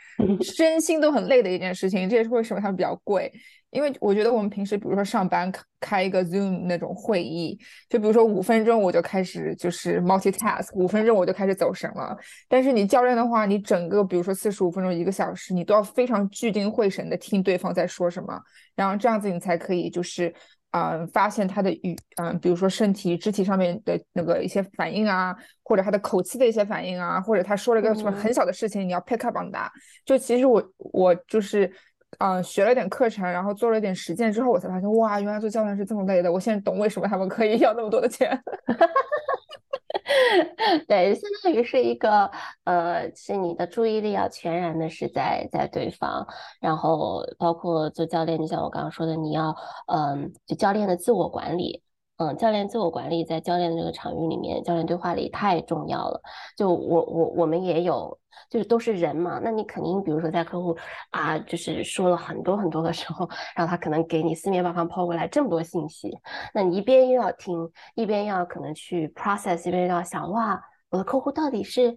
[0.42, 2.08] 身心都很累的一件事情。
[2.08, 3.32] 这也是为什么他们比较贵。
[3.70, 7.56] 因为我觉得我们平时，比如说上班开一个 Zoom 那种会议，
[7.88, 12.16] 就比如说五分钟我就开始就是 multitask，五分钟我就开始走神了。
[12.48, 18.36] 但是你教练的话，你整个比如说四十五分钟一个小时，你都要非常聚精会神的听对方在说什么，
[18.74, 20.34] 然后这样子你才可以就是
[20.72, 29.70] 嗯发现他的语嗯，比如说身体肢体上面的那个一些反应啊，或者他的口气的一些反应啊，或者他说了个什么很小的事情，你要 pick up on that。
[30.04, 31.72] 就其实我我就是。
[32.18, 36.30] 嗯，学了点课程，然后做了点实践之后，我才发现，哇，原来做教练是这么累的。
[36.30, 38.36] 我现在懂为什么他们可以要那么多的钱。
[40.88, 42.30] 对，相当于是一个，
[42.64, 46.26] 呃，是你的注意力要全然的是在在对方，
[46.60, 49.54] 然后包括做教练，就像我刚刚说的，你要，
[49.86, 51.82] 嗯，就教练的自我管理。
[52.20, 56.20] 嗯，教练自我管理在教练的这个场域里面，教练对话里太重要了。
[56.54, 58.18] 就我我我们也有，
[58.50, 59.40] 就是都是人嘛。
[59.42, 60.76] 那你肯定，比如说在客户
[61.12, 66.10] 啊，就是说了很多很多的时候，然后他可能给你四面八方抛过来这么多信息，
[66.52, 67.56] 那你一边又要听，
[67.94, 71.96] 一边要可能去 process，一边要想，哇，我的客户到底是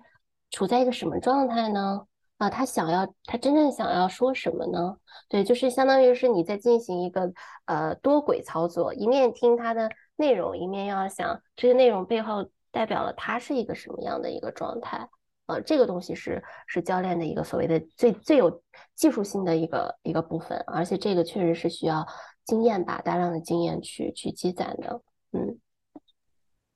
[0.52, 2.02] 处在一个什么状态呢？
[2.38, 4.96] 啊，他想要，他真正想要说什么呢？
[5.28, 7.30] 对，就是相当于是你在进行一个
[7.66, 9.90] 呃多轨操作，一面听他的。
[10.16, 15.08] 内容一面要想这些内容背后代表了他是一个什么样的一个状态，
[15.48, 18.62] 呃，这个东西是是教练的一个所谓的最最有
[18.96, 22.06] 技术性的一个一个部分，而且这个确实是需要
[22.46, 25.60] 经验吧，大量的经验去去积攒的，嗯。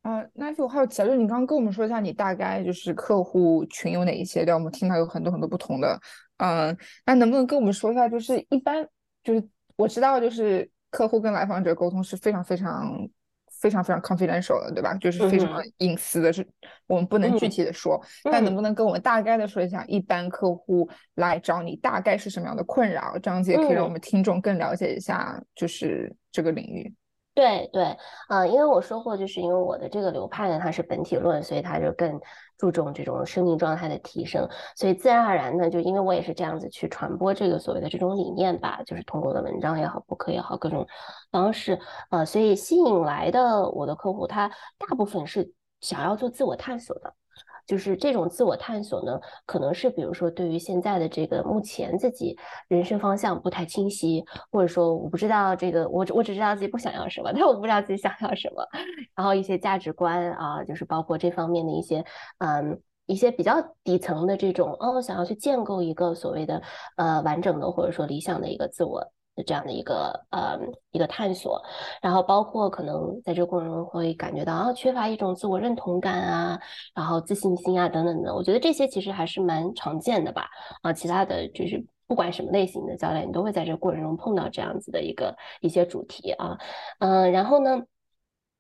[0.03, 4.45] 啊，那就还有奇，就你刚刚跟我们说一下，你大概就是客户群有哪一些？
[4.45, 5.99] 对，我们听到有很多很多不同的，
[6.37, 8.87] 嗯，那能不能跟我们说一下，就是一般
[9.21, 13.09] 就是我知道，就是客户跟来访者沟通是非常非常。
[13.59, 14.93] 非常非常 confidential 的，对吧？
[14.95, 16.47] 就是非常隐私的，是
[16.87, 18.01] 我们不能具体的说。
[18.23, 23.17] 但能不能跟我们大概的说一下，一般客户来找你大概是什么样的困扰？
[23.19, 26.93] 这样子也可以让我们听众更了解一下，就是这个领域。
[27.37, 27.95] 对对，
[28.27, 32.19] 啊，因为我说过，就是因为我的这个流派呢，它是本体论，所以它就更
[32.57, 40.87] 注重这种生命状态的提升，所以自然而然呢，就因为我也是这样子去传播这个所谓的这种理念吧，就是通过我的文章也好，博客也好，各种
[41.29, 41.79] 方式，
[42.09, 47.13] 呃，所以吸引来的我的客户，他大部分是想要做自我探索的。
[47.67, 52.37] 就是这种自我探索呢，可能是比如说对于现在的这个目前自己
[52.69, 58.65] 人生方向不太清晰，或者说我不知道这个我我只知道自己不想要什么， 但我不知道自己想要什么，
[59.13, 62.05] 然后一些价值观啊，就是包括这方面的一些
[62.39, 66.61] 嗯一些比较底层的这种哦，想要去建构一个所谓的
[66.95, 69.11] 呃完整的或者说理想的一个自我。
[69.43, 70.57] 这样的一个呃
[70.91, 71.61] 一个探索，
[72.01, 76.59] 然后包括可能在这个过程中会感觉到啊缺乏一种自我认同感啊，
[76.95, 80.47] 然后自信心啊等等的，我觉得这些其实还是蛮常见的吧。
[80.81, 86.57] 啊，其他的就是不管什么类型的教练，你都会在这个过程中碰到这样子的一个一些主题啊，
[86.99, 87.83] 嗯，然后呢？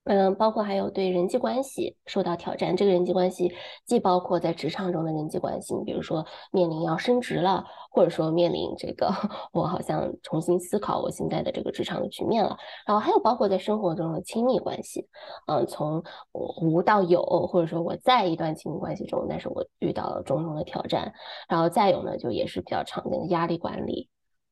[0.07, 3.53] 嗯，包括还有对人际关系受到挑战，这个人际关系
[3.85, 9.11] 既包括在职场中的人际关系，你比如说面临要升职了，或者说面临这个
[9.51, 15.05] 我好像重新思考我现在的这个职场的局面了，然后还有包括在生活中的亲密关系，
[15.47, 16.01] 嗯，从
[16.33, 21.13] 无到有，或者说我在一段亲密关系中，但是我遇到了种种的挑战，
[21.49, 24.09] 然后再有呢，就也是比较常见的压力管理。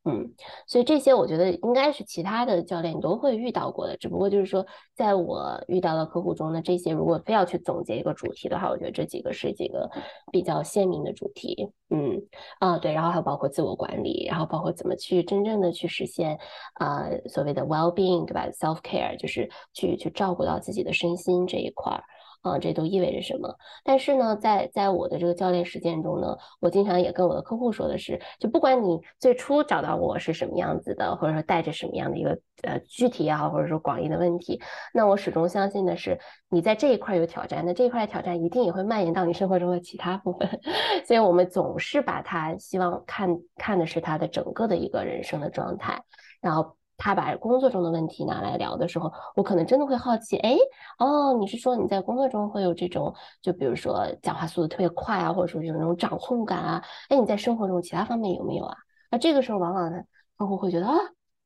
[0.07, 0.31] 嗯，
[0.67, 9.89] 所以这些我觉得应该是其他的教练都会遇到过的，只不过就是说，在我遇到的客户中呢，这些如果非要去总结一个主题的话，我觉得这几个是几个
[10.31, 11.71] 比较鲜明的主题。
[11.89, 12.21] 嗯，
[12.59, 16.37] 啊，对，然后还有包括自我管理，然后包括怎么去真正的去实现
[16.75, 22.03] 啊所谓的 well being，对吧？self care 就是去去照顾到自己的身心这一块儿。
[22.51, 23.55] 啊，这都意味着什么？
[23.83, 34.61] 但是呢，在在我的这个教练实践中呢，我经常也跟我的客户说的是，就不管你最初找到我是什么样子的，或者说带着什么样的一个呃具体也好，或者说广义的问题，
[34.93, 36.19] 那我始终相信的是，
[36.49, 40.47] 你在这一块有挑战，那这一块挑战一定也会蔓延到你生活中的其他部分。
[41.07, 46.01] 所以我们总是把它希望看看的是他的整个的一个人生的状态，
[46.41, 46.77] 然后。
[46.97, 50.55] 他把工作中的问题拿来聊的时候，我可能真的会好奇，哎，
[50.97, 58.77] 哦，你是说你在工作中会有这种，就比如说讲话速度特别快啊，或者说有那种掌控感啊，哎，你在生活中其他方面有没有啊？
[59.11, 60.01] 那这个时候往往呢，
[60.37, 60.95] 客户会觉得啊，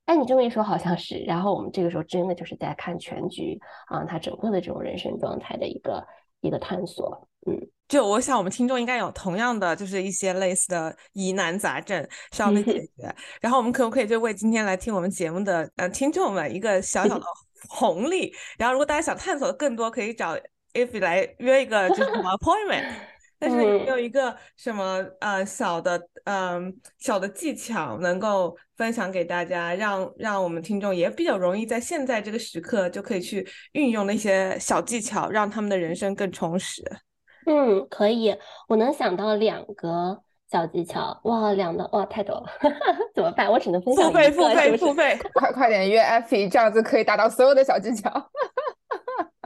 [0.06, 6.06] 哎，你这么一说好像是，然后我们这个时候真的就是在看全局啊，他整个的这种人生状态的一个
[6.42, 7.70] 一个探索，嗯。
[7.88, 13.16] 就我想，我们听众应该有同样的，就是一些类似的疑难杂症需要被解决。
[13.42, 17.26] 然后我们可不可以就为今天来听我们节目的呃听众们一个小小的
[17.68, 18.32] 红利？
[18.60, 20.38] 然后如果大家想探索的更多，可以找
[20.74, 22.94] If 来约一个就是什么 appointment。
[23.40, 36.84] 但是有没有一个什么呃小的嗯小的技巧能够分享给大家，让让我们听众也比较容易在现在这个时刻就可以去运用那些小技巧，让他们的人生更充实。
[37.46, 38.36] 嗯，可以，
[38.68, 40.22] 我能想到两个
[40.52, 42.46] 小技巧，哇，两个哇，太多了，
[43.16, 43.50] 怎么办？
[43.50, 48.12] 我只能分享付费，付费，付费，快快点约 Effie，这样子可以达到所有的小技巧。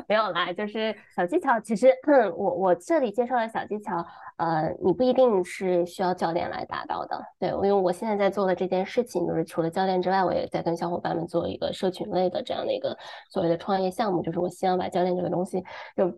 [0.07, 1.59] 没有啦，就是小技巧。
[1.59, 1.87] 其实，
[2.35, 4.05] 我我这里介绍的小技巧，
[4.37, 7.21] 呃，你不一定是需要教练来达到的。
[7.39, 12.97] 对，因为我现在在做的这件事情，就是除了教练之外，我也在跟小伙伴们做一个社群类的这样的一个
[13.29, 15.63] 所谓的创业项目，就是我希望把教练这个东西
[15.95, 16.11] 就。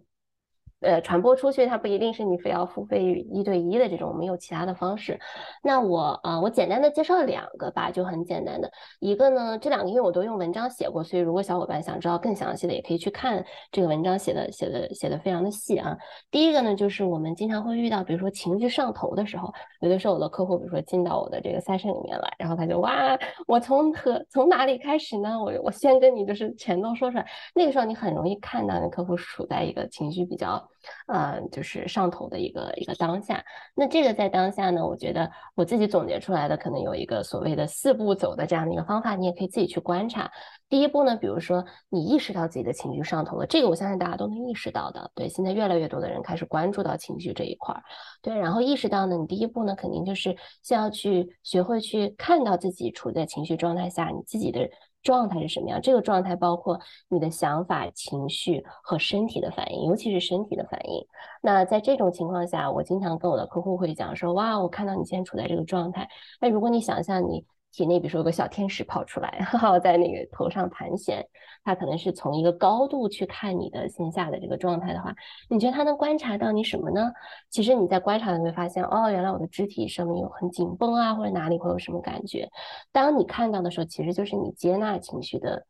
[0.81, 5.19] 呃，传播出去，它不一定是你非要付费一对一的这种，我们有其他的方式。
[5.63, 8.69] 那我啊，我简单的介绍两个吧，就很简单的
[8.99, 15.97] 一个呢，这两个因为我都用文章写过，所以如果小伙伴想知道更详细的，也可以去看这个文章写的写的写的非常的细啊。
[16.29, 23.17] 第一个呢，就是我们经常会遇到，比如说情绪上头的时候，有的时候我的客户，比如说进到我的这个 session 里面来，然后他就哇，
[23.47, 25.41] 我从何从哪里开始呢？
[25.41, 30.64] 我我先跟你就是全都说出来，那个时候你很容易看到你客户处在一个情绪比较。
[31.07, 33.43] 呃，就是上头的一个一个当下。
[33.75, 40.31] 那这个在当下呢，我觉得我自己总结出来的可能有一个所谓的四步走的这样的一个方法，你也可以自己去观察。
[40.67, 45.11] 第一步呢，比如说你意识到自己的情绪上头了，这个我相信大家都能意识到的。
[45.15, 47.83] 对，现在越来越多的人开始关注到情绪这一块儿。
[48.21, 54.69] 对，然后意识到呢，你第一步呢，肯定就是先要去学会去看到自己处在情绪状态下，你自己的。
[55.05, 55.79] 状态是什么样？
[55.81, 56.77] 这个状态包括
[57.07, 61.05] 你的想法、情绪和身体的反应，尤其是身体的反应。
[61.41, 66.09] 那在这种情况下，我经常跟我的客户会讲说：“哇，我看到你现在处在这个状态。
[66.41, 67.45] 那，如果你想象你
[67.75, 71.21] 体内比如说有个小天使跑出来，然后在那个头上盘旋，
[71.65, 75.13] 它可能是从一个高度去看你的线下的这个状态的话，
[75.49, 77.11] 你觉得它能观察到你什么呢？
[77.49, 82.49] 其实你在观察，你会发现，哦，原来我的肢体上面有很紧绷啊，或者哪里会有什么感觉。
[82.93, 85.65] 当你看到的时候，其实就是你接纳情绪的，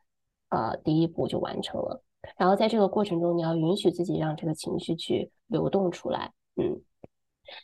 [0.50, 2.04] 呃，第一步就完成了。
[2.38, 6.80] 然后在这个过程中，你要允许自己让这个情绪去流动出来，嗯。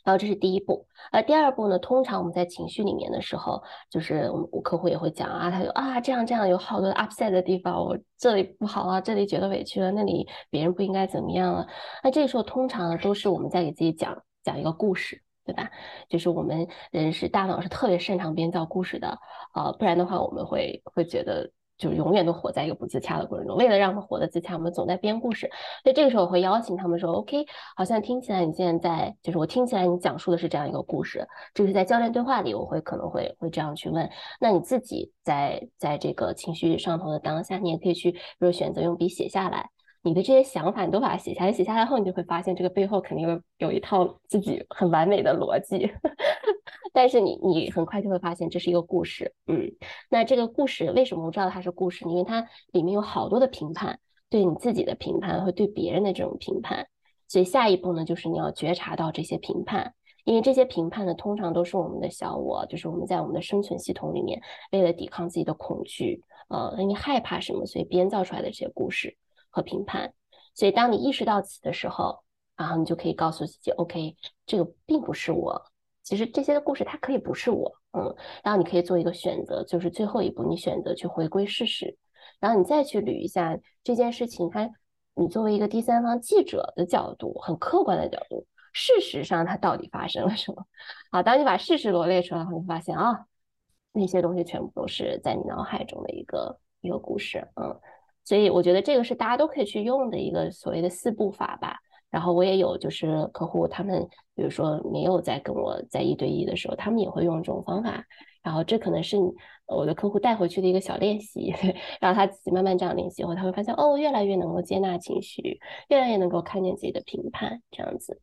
[0.04, 11.66] 然后这是第一步，呃，第二步呢，通常我们在情绪里面的时候，就是我们我客户也会讲啊，他有啊这样这样有好多 upset 的地方，我这里不好啊，这里觉得委屈了，那里别人不应该怎么样了。
[12.02, 15.70] 那这时候通常呢，都是我们在给自己讲讲一个故事，对吧？
[16.08, 19.18] 就是我们人是大脑是特别擅长编造故事的，
[19.54, 21.50] 呃，不然的话我们会会觉得。
[21.82, 23.56] 就永远都活在一个不自洽的过程中。
[23.56, 25.50] 为了让他活得自洽，我们总在编故事。
[25.82, 31.26] 所以这个时候我会邀请他们说：“OK，好像听起来你现在在，就是我听起来你讲述的是这样一个故事。
[31.52, 34.08] 这是在教练对话里，我会可能会会这样去问。
[34.38, 39.68] 那你自己在在这个情绪上头的当下，你也可以去，比如选择用笔写下来。”
[40.02, 41.52] 你的这些想法，你都把它写下来。
[41.52, 45.90] 写下来后，你就会发现这个背后肯定有有一套自己很完美的逻辑。
[46.92, 49.32] 但是你你很快就会发现这是一个故事。
[49.46, 49.70] 嗯，
[50.10, 52.04] 那这个故事为什么我知道它是故事？
[52.06, 53.98] 因为它里面有好多的评判，
[54.28, 56.86] 对你自己的评判和对别人的这种评判。
[57.28, 59.94] 所以下一步呢，就是你要觉察到这些评判，
[60.24, 64.42] 因为这些评判呢，通常都是我们的小我，就是我们在我们的生存系统里面，
[64.72, 69.16] 为了抵抗自己的恐惧，呃，因为害怕什么，所以编造出来的这些故事。
[69.52, 70.12] 和评判，
[70.54, 72.24] 所以当你意识到此的时候，
[72.56, 75.70] 然后你就可以告诉自己，OK，这个并不是我。
[76.02, 78.12] 其实这些的故事它可以不是我，嗯。
[78.42, 81.96] 然后你可以做一个选择，就是最后一步，你选择去回归事实，
[82.40, 84.68] 然后你再去捋一下这件事情，它
[85.14, 90.66] 你作为一个第三方记者的角度，很客观的角度，事实上它到底发生了什么？
[91.10, 93.26] 好，当你把事实罗列出来后，你发现啊，
[93.92, 97.78] 那些东西全部都是在你脑海中的一个一个故事，嗯。
[98.24, 101.78] 所以我觉得这个是大家都可以去用的一个所谓的四步法吧。
[102.10, 108.04] 然后我也有就是客户他们，比如说没有在跟我在一对一的时候，他们也会用这种方法。
[108.42, 109.16] 然后这可能是
[109.66, 111.54] 我的客户带回去的一个小练习，
[112.00, 115.58] 然后他自己慢慢这样练习以后，他会发现哦，越来越能够接纳情绪，
[115.88, 118.20] 越来越能够看见自己的评判这样子。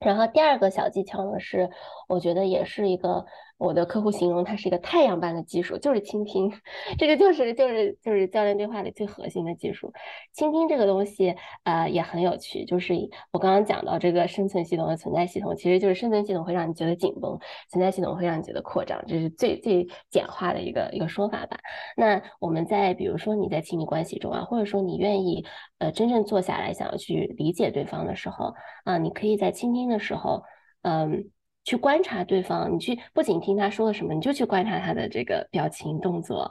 [0.00, 1.70] 然后第二个小技巧呢，是
[2.08, 3.24] 我觉得也是一个。
[3.58, 6.50] 我的客户形容它是一个太阳般的技术，就是倾听，
[6.96, 9.92] 这个就是就是就是教练对话里最核心的技术。
[10.32, 11.34] 倾听这个东西，
[11.64, 12.64] 呃，也很有趣。
[12.64, 12.94] 就是
[13.32, 17.36] 我刚刚讲到这个生存系统和存在系统，其实就是生存系统会让你觉得紧绷，
[17.68, 21.58] 存在系统会让你觉得扩张，这是最最简化的一个一个说法吧。
[21.96, 25.44] 那我们在比如说你在亲密关系中啊，或者说你愿意
[25.78, 28.54] 呃真正坐下来想要去理解对方的时候
[28.84, 30.44] 啊，你可以在倾听的时候，
[30.82, 31.30] 嗯。
[31.68, 36.50] 去观察对方，你去不仅听他说了什么，你就去观察他的这个表情动作，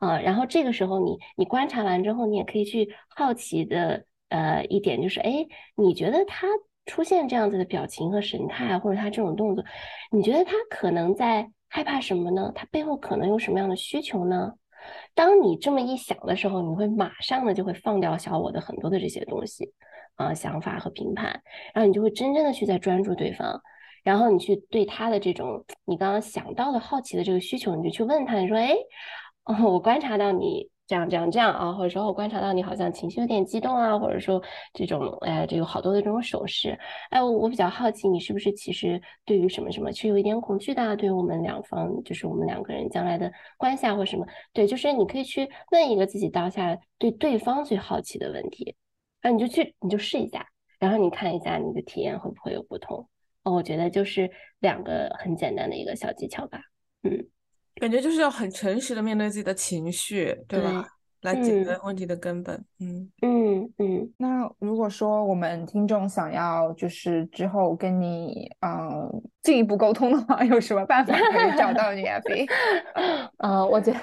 [0.00, 5.46] 啊，然后这个时候你你观察完之后，你也可以去好奇的呃一点就是，哎，
[5.76, 6.46] 你觉得他
[6.84, 9.64] 出现这样子的表情和神态，或者他这种动作，
[10.12, 12.52] 你觉得他可能在害怕什么呢？
[12.54, 14.52] 他背后可能有什么样的需求呢？
[15.14, 19.72] 当你这么一想的时候，你会马上的就会放掉小我的很多的这些东西
[20.16, 21.40] 啊想法和评判，
[21.72, 23.58] 然后你就会真正的去在专注对方。
[24.02, 28.74] 然后你去对他的这种你刚刚想到的好奇的这个需求，你就去问他，你说，哎，
[29.44, 34.42] 哦，我观察到你这样这样这样啊，或者说我观察到你好像情绪有点激动啊，或者说
[34.72, 36.76] 这种，哎，这有好多的这种手势，
[37.10, 40.96] 哎，我比较好奇，你是不是其实对于什么什么是有一点恐惧的？
[40.96, 44.26] 对于我们两方，就是我们两个人将来的关系啊，或什么？
[44.52, 48.74] 对，就是你可以去问一个自己当下对对方最好奇的问题，
[49.20, 50.44] 啊，你就去你就试一下，
[50.80, 53.08] 然后你看一下你的体验会不会有不同。
[53.50, 54.30] 哦，我觉得就是
[54.60, 56.60] 两个很简单的一个小技巧吧。
[57.02, 57.26] 嗯，
[57.76, 60.84] 感觉就是要很诚实的面对自己的情绪，对吧？
[61.22, 62.64] 来解决问题的根本。
[62.78, 64.10] 嗯嗯嗯。
[64.16, 72.18] 那如果说我们听众想要就是之后跟你嗯进一步沟通的话，有什么办法可以找到你啊？
[72.24, 72.46] 飞？
[73.36, 73.98] 呃，我觉得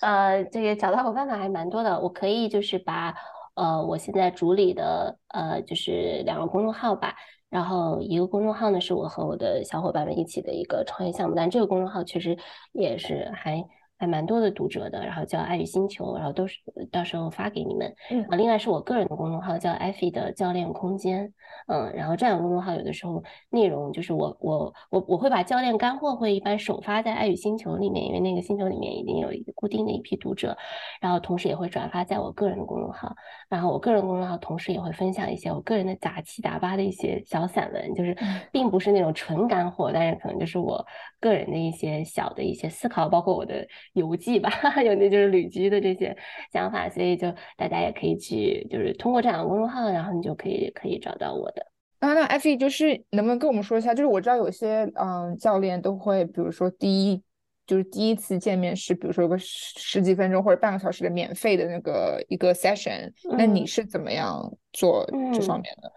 [0.00, 2.00] 呃这个找到我办法还蛮多的。
[2.00, 3.14] 我可以就是把
[3.54, 7.14] 呃我现在主理的呃就是两个公众号吧。
[7.48, 12.36] 然后一个公众号呢，是我和我的小伙伴们一起的一个创业项目，但这个公众号确实
[12.72, 13.64] 也是还
[13.98, 16.58] 还蛮多的读者的，然后叫爱与星球，然后都是
[16.90, 17.94] 到时候发给你们。
[18.10, 18.22] 嗯。
[18.28, 21.32] 啊，另外是我个人的公众号叫艾菲的教练空间，
[21.68, 30.56] 嗯，然后这两个公众号有的时候内容就是我我我我会把教练干货会一般首发在爱与星球里面，因为那个星球里面已经有一个固定的一批读者，
[31.00, 33.14] 然后同时也会转发在我个人的公众号，
[33.48, 38.16] 然后我个人公众号同时也会分享一些我个人的杂七杂八的一些小散文，就是
[38.52, 40.84] 并不是那种纯干货，但是可能就是我
[41.20, 43.66] 个人的一些小的一些思考，包括我的
[43.96, 44.50] 游记吧，
[44.84, 46.16] 有那就是旅居的这些
[46.52, 51.66] 想法，所以就大家也可以去，就是通过这两个公众号，然后你就可以可以找到我的。
[51.98, 53.94] 啊，那 F E 就是能不能跟我们说一下？
[53.94, 57.22] 就是我知道有些嗯教练都会，比如说第一
[57.66, 65.62] 就是第一次见面是，比如说有个十十几分钟或者半个小时的免费的那个一个 session，那你嗯是怎么样做这方嗯。
[65.62, 65.90] 面的？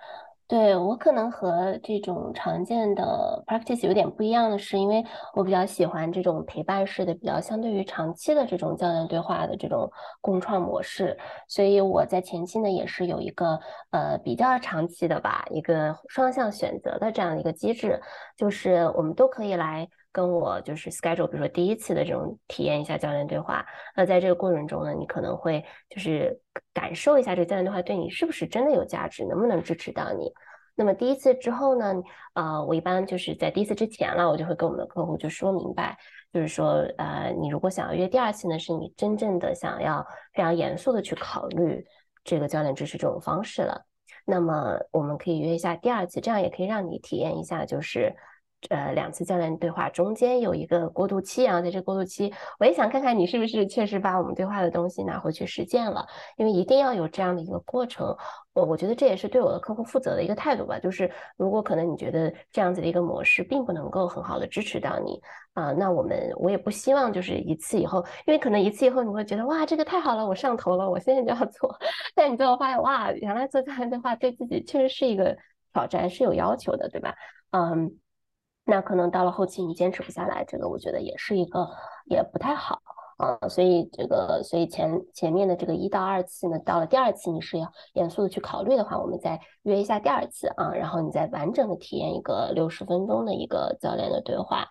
[0.49, 9.91] 对，我可能和这种常见的 practice 有点不一样的是，因为我比较喜欢这种陪伴式的，比较相对于长期的这种教练对话的这种
[10.21, 11.15] 共创模式，
[11.47, 13.59] 所以我在前期呢也是有一个
[13.91, 18.01] 呃比较长期的吧，一个双向选择的这样的一个机制，
[18.35, 26.39] 就是我们都可以来跟我就是 schedule，比如说第一次的这种体验一下教练对话，那在这个过程中呢，你可能会就是
[26.73, 30.31] 感受一下这个教练对话对你是不是真的有价值，能不能支持到你。
[30.75, 31.93] 那么第一次之后呢，
[32.33, 35.97] 呃，我一般就是在第一次之前了，我就会跟我们的客户就说明白，
[36.31, 41.85] 就是说，呃，你如果想要约第二次呢，是你真正的想要非常严肃的去考虑
[42.23, 43.85] 这个教练支持这种方式了。
[44.25, 48.15] 那么我们可以约一下第二次，这样也可以让你体验一下，就是
[48.67, 56.05] 呃两次教练对话中间有一个过渡期，啊在这过渡期，我也想看看你是不是确实把我们对话的东西拿回去实践了，
[56.35, 58.15] 因为一定要有这样的一个过程。
[58.53, 65.21] 我我觉得这也是对我的客户负责的一个态度吧，就是如果可能你觉得这样子的一个模式并不能够很好的支持到你
[65.53, 71.73] 啊、那我们我也不希望就是一次以后，因为可能一次以后你会觉得哇这个太好了，我上头了，我现在就要做，
[72.15, 75.35] 但你最后发现哇原来做教练对话对自己确实是一个
[75.73, 77.15] 挑战，是有要求的，对吧？
[77.51, 77.97] 嗯。
[78.69, 81.67] 那可能到了后期你坚持不下来，这个我觉得也是一个
[82.05, 82.79] 也不太好
[83.17, 94.67] 啊，所以这个所以前前面的这个一到二次呢，到了第二次你是要严肃的去考虑的话，我们再约一下第二次啊，然后你再完整的体验一个六十分钟的一个教练的对话，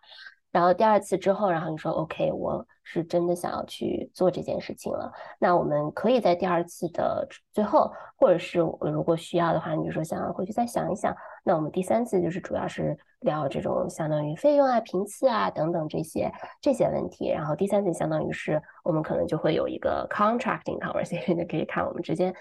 [0.52, 22.34] 然后第二次之后，然后你说 OK，我是真的想要去做这件事情了，那我们可以在第二次的最后，或者是如果需要的话，你就说想要回去再想一想，那我们第三次就是主要是聊这种相当于费用啊、频次啊等等这些这些问题，然后第三次相当于是我们可能就会有一个 contracting conversation，就可以看我们之间。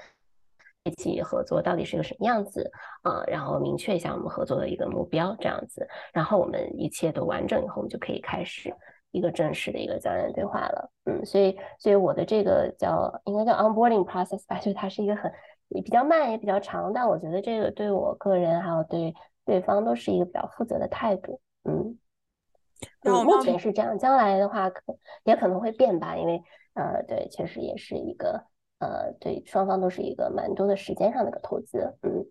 [0.84, 2.72] 一起合作到底是个什么样子
[3.02, 8.74] 啊、然后明确一下我们合作的一个目标，这样子，然后我们一切都完整以后，我们就可以开始
[9.12, 10.90] 一个正式的一个教练对话了。
[11.04, 15.30] 嗯，所以，所以我的这个叫应该叫 onboarding process 吧， 就它是一个很
[15.68, 19.14] 也比较慢也比较长，但我觉得这个对我个人还有对
[19.48, 21.42] 对方都是一个比较负责的态度。
[21.64, 21.98] 嗯，
[23.02, 24.82] 嗯，目前是这样，将来的话可
[25.24, 26.40] 也可能会变吧，因为
[26.76, 28.46] 呃，对，确实也是一个。
[28.80, 32.24] 呃，对，双方都是一个蛮多的时间上的一个投资，嗯，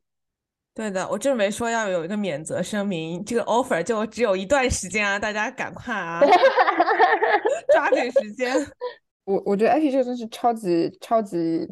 [0.73, 6.21] 对的，我准备说要有一个免责声明，这个 offer 就只有一段时间啊，大家赶快啊，
[7.75, 8.55] 抓紧时间。
[9.25, 11.69] 我我觉得 IP 这个真是超级超级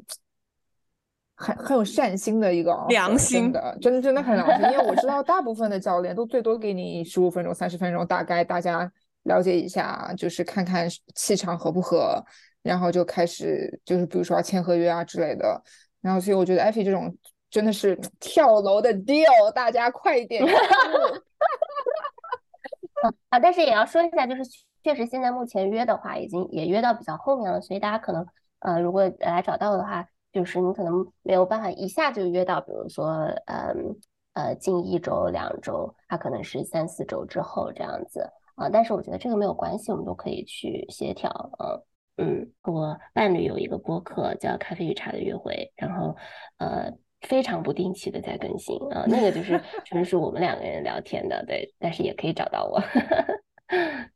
[1.34, 8.90] 很很有善心的一个 offer, 良心的，真的真的很良心，因为我知道大部分的教练都最多给你十五分钟、三十分钟，大概大家
[9.24, 12.24] 了解一下，就是看看气场合不合。
[12.62, 15.62] 然后就开始就是比如说要签合约啊之类的，
[16.00, 17.14] 然后所以我觉得艾菲这种
[17.50, 20.42] 真的是跳楼的 deal，大家快一点
[23.28, 23.38] 啊！
[23.38, 24.42] 但是也要说一下，就是
[24.82, 28.26] 确实现在目前约的话，已经也约到比较后面了，所以大家可能
[28.60, 33.06] 呃，如果来找到的话，就是你可能没有办法一下就约到，比如说
[33.46, 33.96] 嗯
[34.34, 38.68] 呃近一周两周，它可能是三四周之后这样子啊。
[38.68, 41.80] 但是我觉得这个没有关系，我们都可以去协调，嗯。
[42.16, 45.52] 嗯，我伴侣有一个播客叫《咖啡与茶的约会》，
[45.84, 46.14] 然后
[46.58, 46.88] 呃
[47.22, 52.80] 非常不定期的在更新啊、呃，那个就是 纯属我们两个人聊天的，对，但是也可以找到我，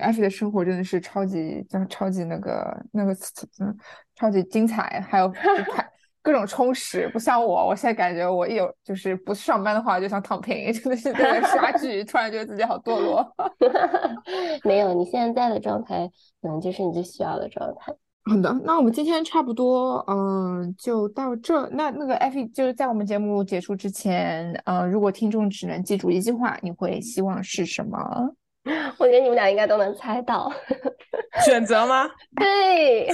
[0.00, 3.12] 艾菲的生活真的是超级，就是超级那个那个
[3.60, 3.76] 嗯，
[4.14, 5.86] 超级精彩，还有看
[6.22, 13.26] 各种充实，不像我，我现在感觉我一有就是不上班的话，就想躺平， 真的是在刷 剧，突然觉得自己好堕落。
[14.62, 16.08] 没有，你现在的状态
[16.40, 17.92] 可能就是你最需要的状态。
[18.24, 21.68] 好的，那我们今天差不多，嗯，就到这。
[21.70, 27.98] 那那个艾菲就是在我们节目结束之前，呃，如果听众只能记住一句话，你会希望是什么？
[28.98, 30.52] 我觉得你们俩应该都能猜到。
[31.44, 32.08] 选择吗？
[32.36, 33.08] 对，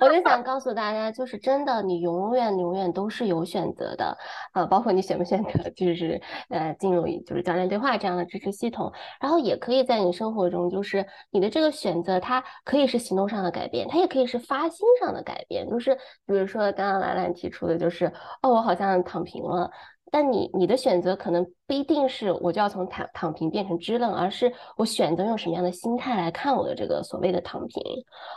[0.00, 4.16] 我就想告诉大家，就是真的，你永远永远都是有选择的，
[4.52, 18.06] 呃，包括你选不选择，就是呃，进入就是教练对话这样的支持系统，然后也可以在你生活中，就是你的这个选择，它可以是行动上的改变，它也可以是发心上的改变，就是比如说刚刚兰兰提出的，就是
[18.42, 19.70] 哦，我好像躺平了。
[20.10, 27.82] 但你你的选择可能不一定是我就要从躺躺平变成支棱，而是我选择用什么样的心态来看我的这个所谓的躺平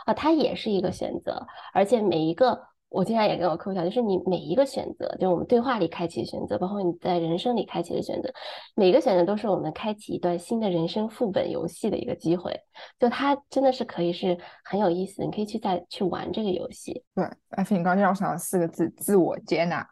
[0.06, 1.46] 啊，它也是一个选择。
[1.72, 2.58] 而且每一个，
[2.88, 8.32] 我经常也跟我客户讲，就是你每一个选择，就我们对话里开启的选择，包括你在人生里开启的选择，
[8.74, 12.58] 每个选择都是我们开启一段新的人生副本游戏的一个机会。
[12.98, 17.04] 就它真的是可以是很有意思，你可以去再去玩这个游戏。
[17.14, 19.86] 对，艾菲，你刚刚让我想到四个字：自我接纳。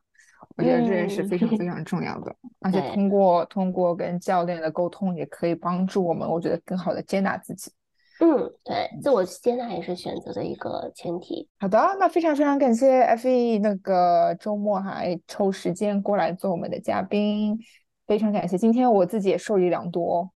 [0.57, 7.71] 我觉得这也是非常非 常重要的，而且通过通过跟教练的沟通，也可以帮助我们，我觉得更好的接纳自己。
[8.19, 11.47] 嗯，对，自我接纳也是选择的一个前提。
[11.59, 17.59] 好的，那非常非常感谢 F E 那个周末还抽时间过来做我们的嘉宾，
[18.07, 18.57] 非常感谢。
[18.57, 20.31] 今天我自己也受益良多，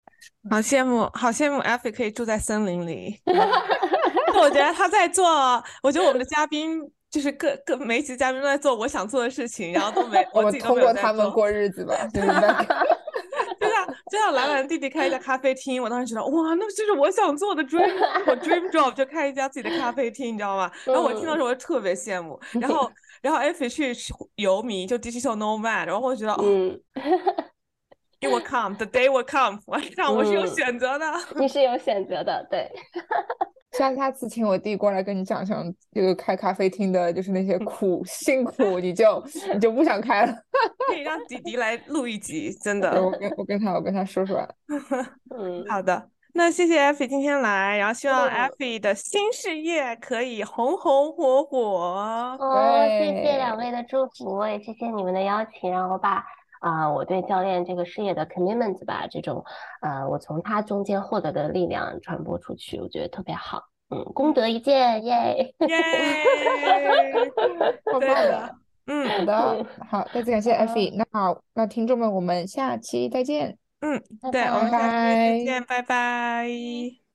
[0.49, 3.15] 好羡慕，好羡慕 F E 可以住在森林里。
[4.41, 5.25] 我觉得他在做，
[5.81, 6.81] 我觉得我们的嘉宾。
[7.09, 17.91] 就是各各每期嘉宾都在做我想做的事情，然后都没 我自己通过他们过日子吧， 就像就像兰兰弟弟开一家咖啡厅，我当时觉得哇，那就是我想做的 dream，
[18.27, 20.71] 我 dream job 就开一家自己的咖啡厅，你知道吗？
[20.85, 22.89] 然后我听到时候我就特别羡慕，然后
[23.21, 23.93] 然后 F 去
[24.35, 26.79] 游民就 digital nomad，然后我觉得嗯
[28.21, 31.05] ，it will come，the day will come，晚上我是有选择的，
[31.35, 32.69] 你是有选择的，对。
[33.71, 35.63] 下下次请我弟过来跟你讲讲
[35.93, 40.33] 这个开咖啡厅的，就是那些苦辛苦，你就你就不想开了。
[40.89, 42.89] 可以让弟弟来录一集，真的。
[43.03, 44.37] 我跟我跟他我跟他说说。
[45.37, 46.09] 嗯，好的。
[46.33, 51.57] 那谢谢 Effie 今天来，然后希望 Effie 的新事业可以红红火火。
[52.39, 56.23] 哦，谢谢两位的祝福，也谢谢你们的邀请，让我把。
[56.59, 59.43] 啊，我对教练这个事业的 commitment 吧，这种，
[59.81, 65.53] 呃，我从他中间获得的力量传播出去，我觉得特别好，嗯，功德一件，耶耶，
[67.91, 68.55] 好棒的，
[68.87, 74.01] 嗯，好的，好，再次感谢 Effie，那好，那听众们，我们下期再见，嗯，
[74.31, 77.08] 对，我们下期再见，拜拜。